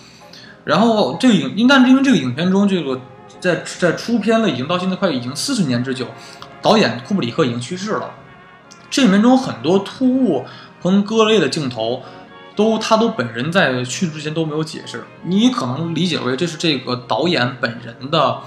[0.64, 3.02] 然后这个影，因但是因为这个影片中这个
[3.42, 6.08] 在在出片了，已经到现在快已经四十年之久，
[6.62, 8.12] 导演库布里克已经去世了。
[8.90, 10.46] 这里面中很多突兀
[10.80, 12.04] 和割裂的镜头，
[12.56, 18.40] 都他都本人在去世之前都没有解释，你可能理解为这是这个导演本人的。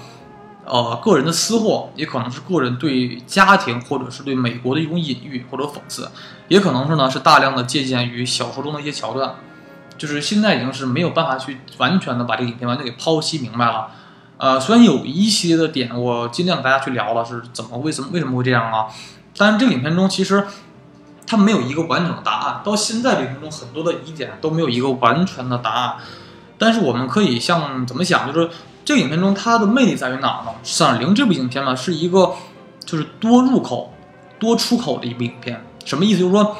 [0.71, 6.09] 呃，个人的私货，也可能是个人对家庭或者是对美国的一种隐喻或者讽刺，
[6.47, 9.35] 也可能是呢是大量的借鉴于小说中的一些桥段，
[9.97, 13.89] 就是现在已经是没有办法去完全的把这个影片完全给剖析明白了。
[14.37, 18.87] 呃，虽然有一些的点我尽量大家去聊了是怎么为什么为什么会这样啊，
[19.35, 20.47] 但是这个影片中其实
[21.27, 25.95] 它没有一个完整的答案，到现在这个影片中很多的疑点都没有一个完全的答案，
[26.57, 28.49] 但是我们可以像怎么想就是。
[28.83, 30.51] 这个影片中，它的魅力在于哪儿呢？
[30.63, 32.33] 《闪灵》这部影片呢，是一个
[32.83, 33.93] 就是多入口、
[34.39, 35.63] 多出口的一部影片。
[35.85, 36.19] 什么意思？
[36.19, 36.55] 就是说，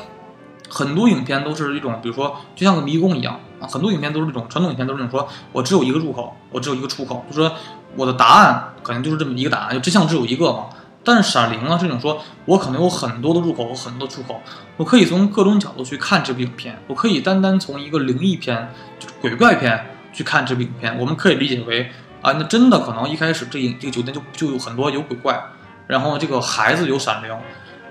[0.69, 3.67] 很多影片都是一种，比如说，就像个迷宫一样啊。
[3.67, 7.51] 很多影片都是这种传统影片都是这种，说我只有一个入口，我只有一个出口，就说
[7.95, 10.65] 我的答案可能就是这么一个答案，就真相只有一个嘛。
[11.03, 14.39] 但是《闪灵》呢，这种说我可能有很多的入口和很多出口，
[14.78, 21.91] 我可以从各种角度去看这部影片，我可以单单从一个灵异片、就是鬼怪片去看这部影片，我们可以理解为。
[22.22, 25.43] 啊，那真的可能一开始这这个酒店就就有很多有鬼怪，
[25.88, 27.39] 然后这个孩子有闪灵，然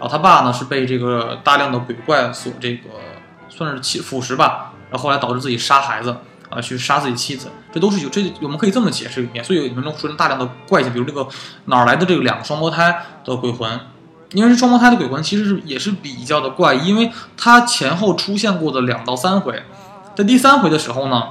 [0.00, 2.90] 后他爸呢是被这个大量的鬼怪所这个
[3.48, 6.16] 算是欺腐蚀吧，然后后来导致自己杀孩子
[6.48, 11.26] 啊，去杀自己妻子，这都是有这我们可以这么解释里面，所以你们能出现大量的怪性，比如这个
[11.64, 13.80] 哪来的这个两个双胞胎的鬼魂，
[14.30, 19.64] 因为是双胞胎的鬼魂其实是也是比较的怪异，因为它前后出现过的两到三回，
[20.14, 21.30] 在第三回的时候呢。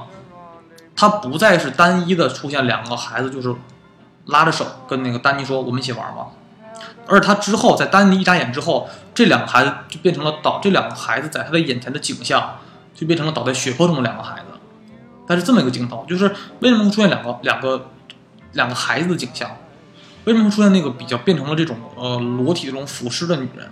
[0.94, 3.54] 他不再是单一的出现两个孩子，就是
[4.26, 6.26] 拉着手跟那个丹尼说：“我们一起玩吧。”
[7.08, 12.58] 而他之后，在丹尼一眨眼之后，这两个孩子就变成了倒，这两个孩子在他的眼前的景象
[12.94, 14.58] 就变成了倒在血泊中的两个孩子。
[15.26, 17.86] 但是这么一个镜头，就是为什么会出现两个两个
[18.52, 19.50] 两个孩子的景象？
[20.24, 23.70] 为什么会出现那个比较变成了这种呃裸体这种腐尸的女人？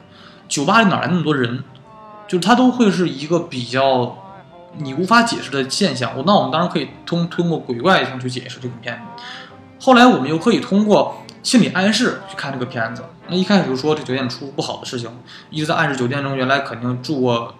[0.49, 1.62] 酒吧里哪来那么多人？
[2.27, 4.16] 就是他都会是一个比较。
[4.77, 9.23] 你无法解释的现象，我那我们当然可以通通过鬼怪上去解释这个片子。
[9.81, 13.05] 后来我们又可以通过心理暗示去看这个片子。
[13.29, 15.11] 那一开始就说这酒店出不好的事情，
[15.51, 17.55] 一直在暗示酒店中原来肯定住过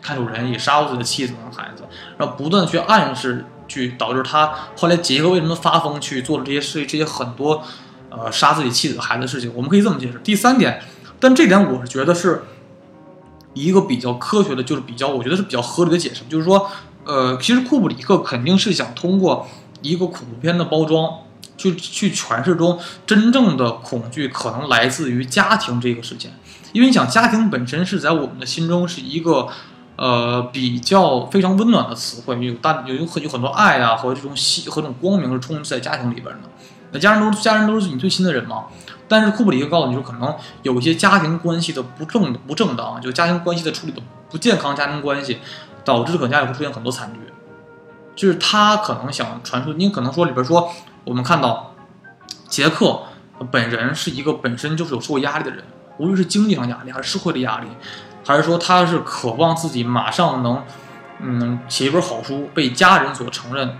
[0.00, 1.84] 看守人，也杀过自己的妻子和孩子，
[2.16, 7.62] 然后不断去暗示，去导致他后来杰克为什么发疯去做了这些事，这些很多
[8.10, 9.52] 呃杀自己妻子孩子的事情。
[9.54, 10.18] 我们可以这么解释。
[10.24, 10.80] 第三点，
[11.20, 12.44] 但这点我是觉得是。
[13.54, 16.68] 一个比较科学的，就是比较，我觉得是比较合理的解释，就是说，
[17.04, 19.46] 呃，其实库布里克肯定是想通过
[19.80, 21.20] 一个恐怖片的包装，
[21.56, 26.32] 去去诠释中真正的恐惧可能来自于家庭这个事件，
[26.72, 29.46] 因为你想，家庭本身是在我们的心中是一个，
[29.96, 36.48] 呃，比较非常温暖的词汇，有大有有很有很多爱啊和这种喜和这种光明是充斥在家庭里边的，
[36.94, 38.64] 那家人都是家人都是你最亲的人嘛。
[39.06, 45.40] 但是库布里克告诉你说，可能有一些家庭关系的不正不正当，就家庭关系的处理的不健康，家庭关系
[45.84, 47.20] 导致可能家里会出现很多惨剧。
[48.16, 50.70] 就是他可能想传出，你可能说里边说，
[51.04, 51.74] 我们看到
[52.48, 53.00] 杰克
[53.50, 55.62] 本人是一个本身就是有社会压力的人，
[55.98, 57.66] 无论是经济上压力，还是社会的压力，
[58.26, 60.62] 还是说他是渴望自己马上能
[61.20, 63.76] 嗯写一本好书被家人所承认，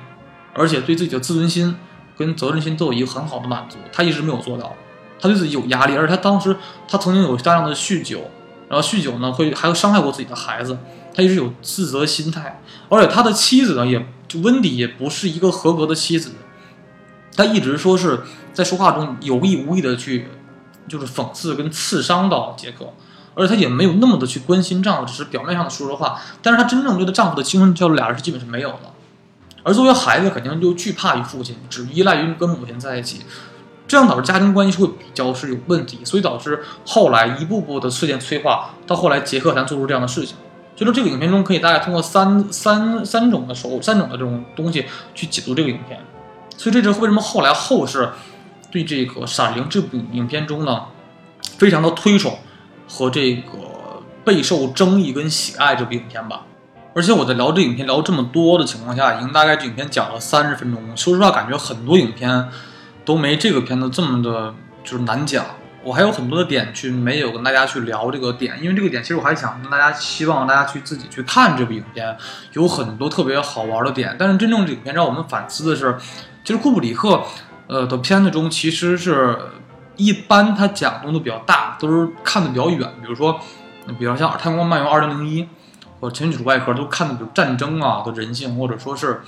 [0.53, 1.77] 而且对自己的自尊心
[2.17, 4.75] 跟责任心都有一个很好的满足，他一直没有做到，
[5.21, 6.57] 他对自己有压力，而且他当时
[6.89, 8.31] 他曾经有大量的酗酒，
[8.69, 10.79] 然后酗酒呢会还有伤害过自己的孩子，
[11.15, 16.33] 他一直有自责心态，而且他的妻子呢也就温迪也不是一个合格的妻子，
[17.37, 18.21] 他一直说是
[18.53, 20.29] 在说话中有意无意的去
[20.89, 22.93] 就是讽刺跟刺伤到杰克，
[23.35, 28.94] 而且他也没有那么的去关心丈夫，只是表面上的说说话，但是他真正对他丈夫的精神交流，俩人是基本是没有的。
[29.65, 33.23] 而作为孩子，肯定就惧怕于父亲，只依赖于跟母亲在一起，
[33.89, 40.37] 这样导致家庭关系会比较是有问题，所以导致后来一步步的事件催化，到后来杰克才做出这样的事情。
[40.77, 44.85] 所以说，这个影片中可以大概通过三三三种的手三种的这种东西
[45.15, 45.99] 去解读这个影片。
[46.57, 48.11] 所以这是为什么后来后世
[48.71, 50.87] 对这个《闪灵》这部影片中呢，
[51.57, 52.39] 非常的推崇
[52.89, 56.45] 和这个备受争议跟喜爱这部影片吧。
[56.95, 60.97] 而且我在聊这影片聊这么多的情况下，已经大概这影片讲了三十分钟。
[60.97, 62.49] 说实话，感觉很多影片
[63.05, 65.45] 都没这个片子这么的，就是难讲。
[65.83, 72.17] 我还有很多的点去没有跟大家去聊这个点，因为这个点其实我还想跟大家，希望大家去自己去看这部影片，
[72.53, 74.15] 有很多特别好玩的点。
[74.17, 75.97] 但是真正影片让我们反思的是，
[76.45, 77.25] 其实库布里克
[77.67, 79.37] 呃的片子中，其实是
[79.97, 82.89] 一般他讲的都比较大，都是看的比较远。
[83.03, 83.39] 比如说，
[83.99, 85.43] 比方像《太空漫游二零零一》。
[86.05, 89.23] 或者全球外壳都看的比如战争啊的人性，或者说是，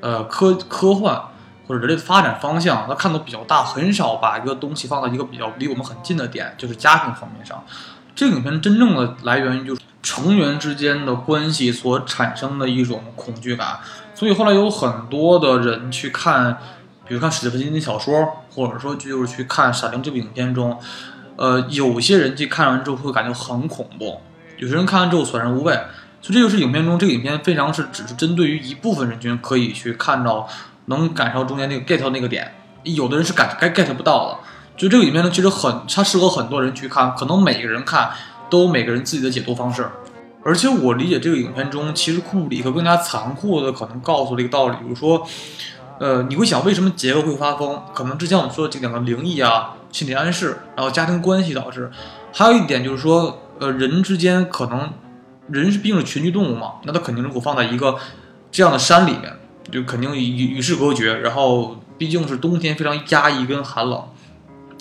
[0.00, 1.22] 呃科科幻
[1.68, 7.64] 或者人类的发展方向，他看的比较大，很少把一个东西放到一个比较离我们很近的点，就是家庭层面上。
[8.16, 13.78] 这个影片真正的来源于就是成员之间的关系所产生的一种恐惧感，
[14.12, 16.58] 所以后来有很多的人去看，
[17.06, 20.76] 比如看史蒂芬金的小说，或者说就是去看《闪灵》这部影片中，
[21.36, 24.20] 呃，有些人去看完之后会感觉很恐怖，
[24.56, 25.78] 有些人看完之后索然无味。
[26.26, 30.48] 所以这就是影片中这个影片非常是只是针对于一部分人群可以去看到，
[30.86, 32.52] 能感受中间那个 get 那个点，
[32.82, 34.38] 有的人是感该 get 不到的。
[34.76, 38.10] 就这个影片呢，其实很它适合很多人去看，可能每个人看
[38.50, 39.88] 都有每个人自己的解读方式。
[40.44, 45.24] 而且我理解这个影片中，其实库布里克更加残酷的可能告诉了一个道理，比如说，
[46.00, 47.80] 呃，你会想为什么杰克会发疯？
[47.94, 51.88] 可能之前我们说的这两个灵异啊、心理暗示，然后家庭关系导致。
[52.32, 54.90] 还有一点就是说，呃，人之间可能。
[55.48, 57.98] 人是毕竟是群居动物嘛，那他肯定如果放在一个
[58.50, 59.32] 这样的山里面，
[59.70, 61.14] 就肯定与与世隔绝。
[61.18, 64.02] 然后毕竟是冬天，非常压抑跟寒冷。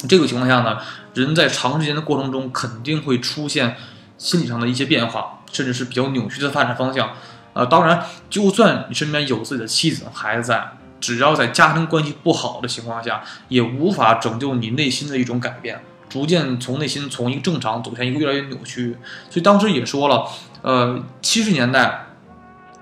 [0.09, 0.77] 这个情况下呢，
[1.13, 3.75] 人在长时间的过程中肯定会出现
[4.17, 7.11] 心理上的一些变化，甚至是比较扭曲的发展方向。
[7.53, 15.81] 呃，当然，就算你身边有自己的妻子、孩子在，只要在家庭关系不好的情况下，也无法拯救你内心的一种改变。
[16.15, 18.97] 逐渐从内心从一个正常走向一个越来越扭曲，
[19.29, 20.25] 所以当时也说了，
[20.61, 22.05] 呃，七十年代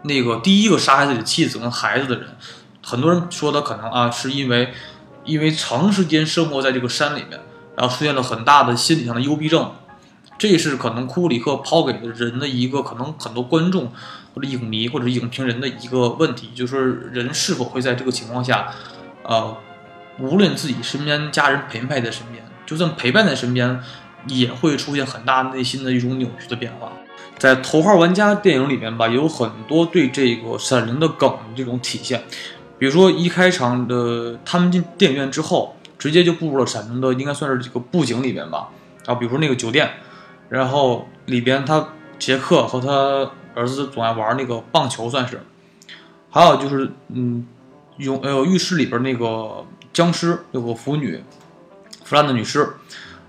[0.04, 2.28] 那个第一个杀害自己的妻子跟孩子的人，
[2.84, 4.72] 很多人说他可能啊是因为
[5.26, 7.40] 因为长时间生活在这个山里面，
[7.76, 9.72] 然后出现了很大的心理上的幽闭症，
[10.38, 13.92] 这是可能库布里克抛给的人的一个可能很多观众
[14.36, 18.72] 或者影迷或者影评人的一个问题，就是人是否会在这个情况下，
[19.24, 19.58] 呃，
[20.20, 22.43] 无论自己身边家人陪陪在身边。
[22.66, 23.80] 就算陪伴在身边，
[24.28, 26.92] 也会出现很大内心的一种扭曲的变化。
[27.38, 32.24] 在《头号玩家》电影里面吧，有很多对这个闪灵的梗这种体现。
[32.78, 38.70] 比如说一开场的，他们进电影院之后，直接就步入了闪灵的应该算是这个布景里面吧。
[39.06, 39.90] 啊，比如说那个酒店，
[40.50, 45.42] 然后里边他杰克和他儿子总爱玩那个棒球，算是。
[46.30, 47.46] 还有就是，嗯，
[47.98, 51.24] 用呃浴室里边那个僵尸有个腐女。
[52.14, 52.76] 弗兰的女士，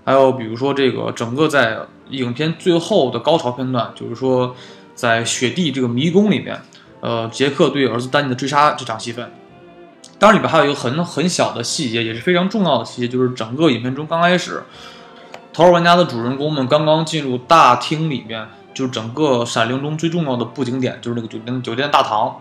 [0.03, 1.79] 还有比如说这个整个在
[2.11, 4.55] 影片最后的高潮片段，就是说
[4.93, 6.61] 在雪地这个迷宫里面，
[6.99, 9.33] 呃，杰克对儿子丹尼的追杀这场戏份。
[10.19, 14.61] 当然里边还有一个很很小的细节，也是非常重要的细节，就是整个影片中刚开始，
[15.51, 22.39] 头号玩家的主人公们刚刚进入大厅里面，就是整个闪灵中最重要的布景点，就是那个酒店酒店大堂。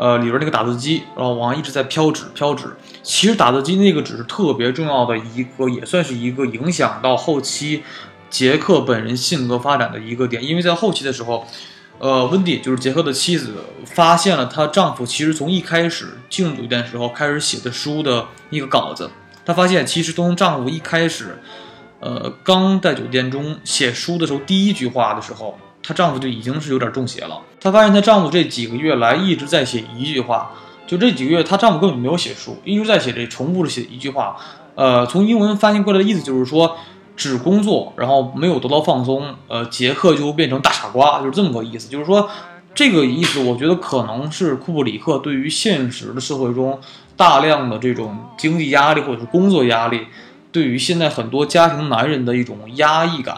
[0.00, 2.74] 呃，里边那个打字机，然后往上一直在飘纸飘纸。
[3.02, 7.82] 其实打字机那个纸是特别重要的一个，也算是一个影响到后期
[8.30, 10.42] 杰克本人性格发展的一个点。
[10.42, 11.46] 因为在后期的时候，
[11.98, 13.52] 呃，温蒂就是杰克的妻子，
[13.84, 19.10] 发现了她丈夫其实从一开始进入酒店时候开始写的书的一个稿子。
[19.44, 21.38] 她发现其实从丈夫一开始，
[21.98, 25.58] 呃，刚在酒店中写书的时候，第一句话的时候。
[25.90, 27.40] 她丈夫就已经是有点中邪了。
[27.60, 30.52] 她发现她丈夫这几个月来一直在写一句话，
[30.86, 34.36] 就这几个月她丈夫根本没有写书，一直在写这重复的写一句话。
[34.76, 36.76] 呃，从英文翻译过来的意思就是说，
[37.16, 41.88] 只工作，然后没有得到放松，呃，杰克就会变成大傻瓜，就是这么个意思。
[41.88, 42.30] 就是说，
[42.72, 46.78] 这个意思，我觉得可能是库布里克对于现实的社会中
[47.16, 50.06] 大量的这种经济压力或者是工作压力，
[50.52, 53.36] 对于现在很多家庭男人的一种压抑感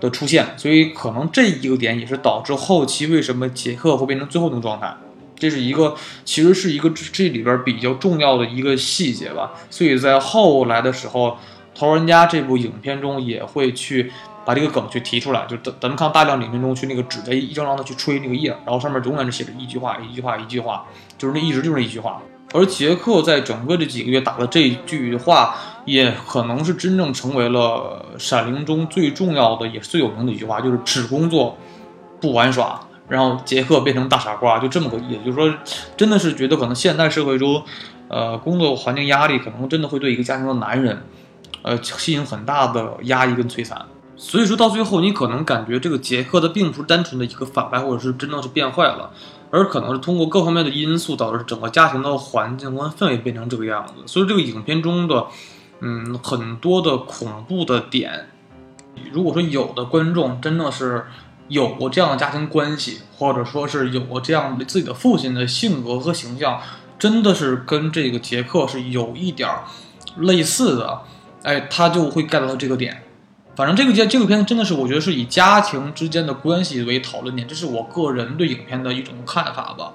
[0.00, 4.94] 的出现，所以可能这一个点也是导致后期为什么杰克会变成最后那个状态。
[5.36, 5.94] 这是一个，
[6.24, 9.52] 其实是一个这里边比较重要的一个细节吧。
[9.70, 11.28] 所以在后来的时候，
[11.74, 14.10] 《头号玩家》这部影片中也会去。
[14.42, 20.86] 把这个梗去提出来，就咱咱们看大量影片中去那个纸在一张张的去吹那个页，然后上面永远是写着一句话，一句话，一句话，
[21.18, 22.20] 就是那一直就是那一句话。
[22.52, 31.56] 而杰克在整个这几个月打的这句话，也可能是真正成为了《闪灵》中最重要的也是最有名的一句话，就是只工作
[32.20, 35.24] 不玩耍，然后杰克变成大傻瓜，就这么个意思。
[35.24, 35.54] 就是说，
[35.96, 37.62] 真的是觉得可能现代社会中，
[38.08, 41.04] 呃，工作环境压力可能真的会对一个家庭的男人，
[41.62, 43.80] 呃，吸引很大的压抑跟摧残。
[44.16, 49.10] 所以说到最后，你可能感觉这个杰克他并不是单纯的一个反派，或者是真的是变坏了，
[49.50, 53.94] 而可能是通过各方面的因素导致整个家庭的环境和氛围变成这个样子。
[54.06, 55.26] 所以这个影片中的，
[55.80, 58.28] 嗯，很多的恐怖的点，
[59.12, 61.04] 如果说有的观众真的是
[61.48, 66.60] 有过这样的家庭关系，或者说是有过这样自己的父亲的性格和形象，
[66.98, 69.48] 真的是跟这个杰克是有一点
[70.18, 71.02] 类似的，
[71.42, 73.02] 哎，他就会 get 到这个点。
[73.60, 79.92] 反正这个这个片真的是，我觉得是以家庭之间的关系为讨论点，这是我个人对影片的一种看法吧。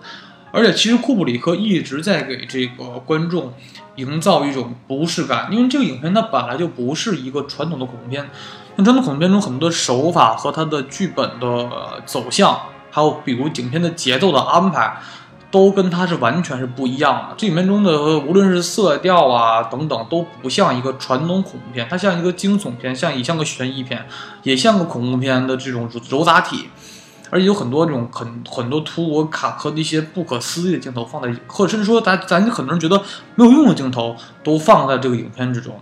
[0.51, 3.51] 而且其实库布里克一直在给这个观众
[3.95, 8.29] 营造一种不适感，因为这个影片它本来就不是一个传统的恐怖片。
[8.75, 12.55] 那传统恐怖片中很多手法和它的剧本的走向，
[12.91, 14.95] 还有比如影片的节奏的安排。
[15.51, 17.35] 都跟它是完全是不一样的。
[17.37, 24.05] 这里面中的无论是色调啊等等，都不像一个传统恐怖片，它像一个惊悚片，像也像个悬疑片，
[24.43, 26.69] 也像个恐怖片的这种揉杂体，
[27.29, 33.01] 而且有很多这种很很多突兀卡壳的一些不可思议的镜头放在，或者甚至说咱咱很多人觉得
[33.35, 35.79] 没有用的镜头都放在这个影片之中。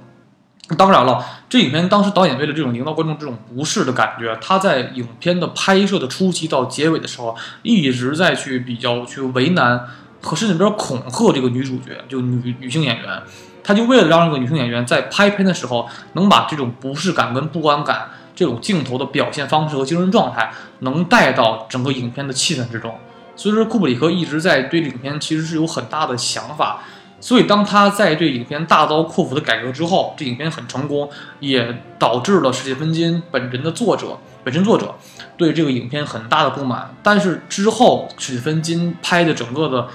[0.77, 9.87] 当然了，这影片当时导演为了这种营造观众这种不适的感觉，他在影片的拍摄的初期到结尾的时候，一直在去比较去为难
[10.21, 13.21] 和甚至边恐吓这个女主角，就女女性演员。
[13.61, 22.97] 他就为了让这个女性演员在拍片的时候能把这种不适感跟不安感这种镜头的表现方式和精神状态能带到整个影片的气氛之中。
[23.35, 26.83] 所以说，库布里克一直在对影片其实是有很大的想法。
[27.23, 31.09] 所以，当他在对影片大刀阔斧的改革之后，这影片很成功，
[31.39, 34.93] 也导致了史蒂芬金本人的作者本身作者
[35.37, 36.93] 对这个影片很大的不满。
[37.01, 39.87] 但是之后，史蒂芬金拍的整个的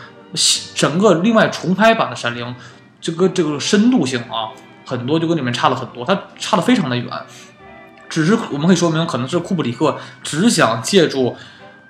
[0.74, 2.46] 整个另外重拍版的《闪灵》，
[2.98, 4.48] 这个这个深度性啊，
[4.86, 7.06] 很多就跟里面差了很多，它差的非常的远。
[8.08, 11.36] 只是我们可以说明，可能是库布里克只想借助。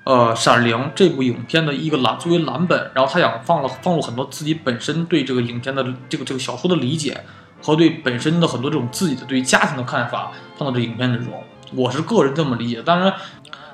[0.09, 7.23] 呃，《闪灵》这部影片的一个蓝作为蓝本，然后他想放了放入很多自己本身对这个影片的这个这个小说的理解
[7.61, 11.35] 和对本身的很多这种自己的对于家庭的看法放到这影片之中。
[11.75, 13.13] 我是个人这么理解，当然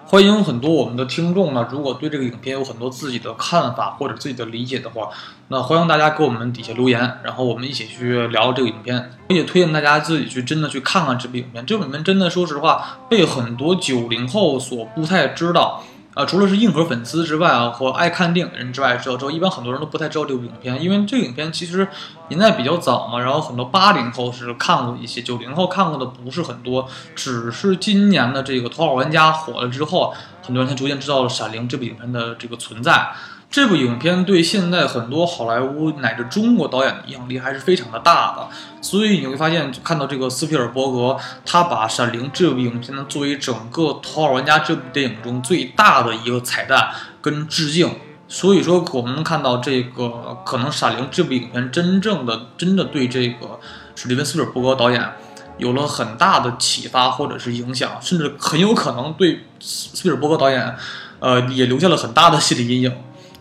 [0.07, 5.11] 欢迎很多我们的听众呢，如果对这个影片有很多自己的看法或者自己的理解的话，
[5.47, 9.12] 那欢迎大家给我们底下留言，然后我们一起去聊这个影片。
[9.28, 11.65] 我也推荐大家自己去真的去看看这部影片。
[11.65, 15.85] 这部影片真的说实话，被很多九零后所不太知道。
[16.15, 21.86] 啊，除了是硬核粉丝之外啊，或爱看电影的人之外，知道之后，一般很多人都不太知道这部影片，因为这个影片其实
[22.28, 33.09] 年代比较早嘛，然后很多八零后是看过一些，九零后看过的不是很多，只是今年的这个《头号玩家》火了之后，很多人才逐渐知道了《闪灵》这部影片的这个存在。
[33.55, 38.48] 这部影片对现在很多好莱坞乃至中国导演的影响力还是非常的大的，
[38.81, 41.16] 所以你会发现，看到这个斯皮尔伯格，
[41.47, 46.89] 他把《闪灵》这部影片呢作为整个《头号玩家》这部电影中最大的一个彩蛋
[47.22, 47.89] 跟致敬。
[48.26, 53.60] 所以说，我们能看到这个可能《闪灵》这部影片真正的真的对这个
[53.94, 55.12] 史蒂芬斯皮尔伯格导演
[55.59, 60.74] 有了很大的启发或者是影响，甚至很有可能对斯皮尔伯格导演，
[61.20, 62.93] 呃，也留下了很大的心理阴影。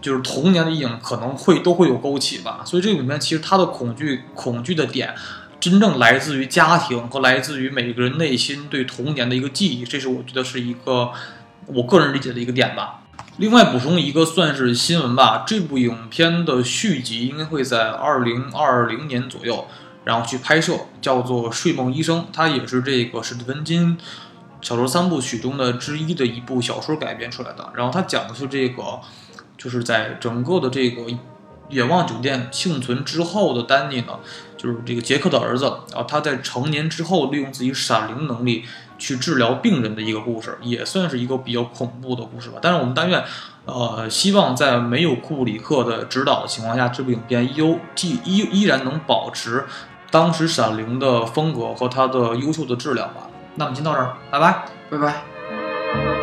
[0.03, 5.15] 就是童年的阴影可能会都会有勾起吧，所以这里面其实他的恐惧恐惧的点，
[5.61, 11.11] 真正来自于家庭和来自于每个人内心对童年的一个记忆，这是我觉得是一个
[11.67, 12.99] 我个人理解的一个点吧。
[13.37, 19.65] 另外补充一个算是新闻吧，这部影片的续集应该会在二零二零年左右，
[20.03, 23.97] 然后去拍摄，叫做《睡梦医生》，它也是这个史蒂芬金
[24.59, 28.99] 小说三部曲中的之一的一部小说改编出来的，然后它讲的是这个。
[29.63, 31.03] 就是在整个的这个
[31.69, 34.19] 远望酒店幸存之后的丹尼呢，
[34.57, 35.65] 就是这个杰克的儿子，
[35.95, 38.65] 啊他在成年之后利用自己闪灵能力
[38.97, 42.59] 去治疗病人的一个故事，也算是一个比较恐怖的故事吧。
[42.61, 43.23] 但是我们但愿，
[43.65, 49.65] 呃，希望在没有库布里克的指导的情况下，这部影片优既依依然能保持
[50.11, 53.29] 当时《闪灵》的风格和它的优秀的质量吧。
[53.55, 56.22] 那么，先到这儿，拜拜，拜拜。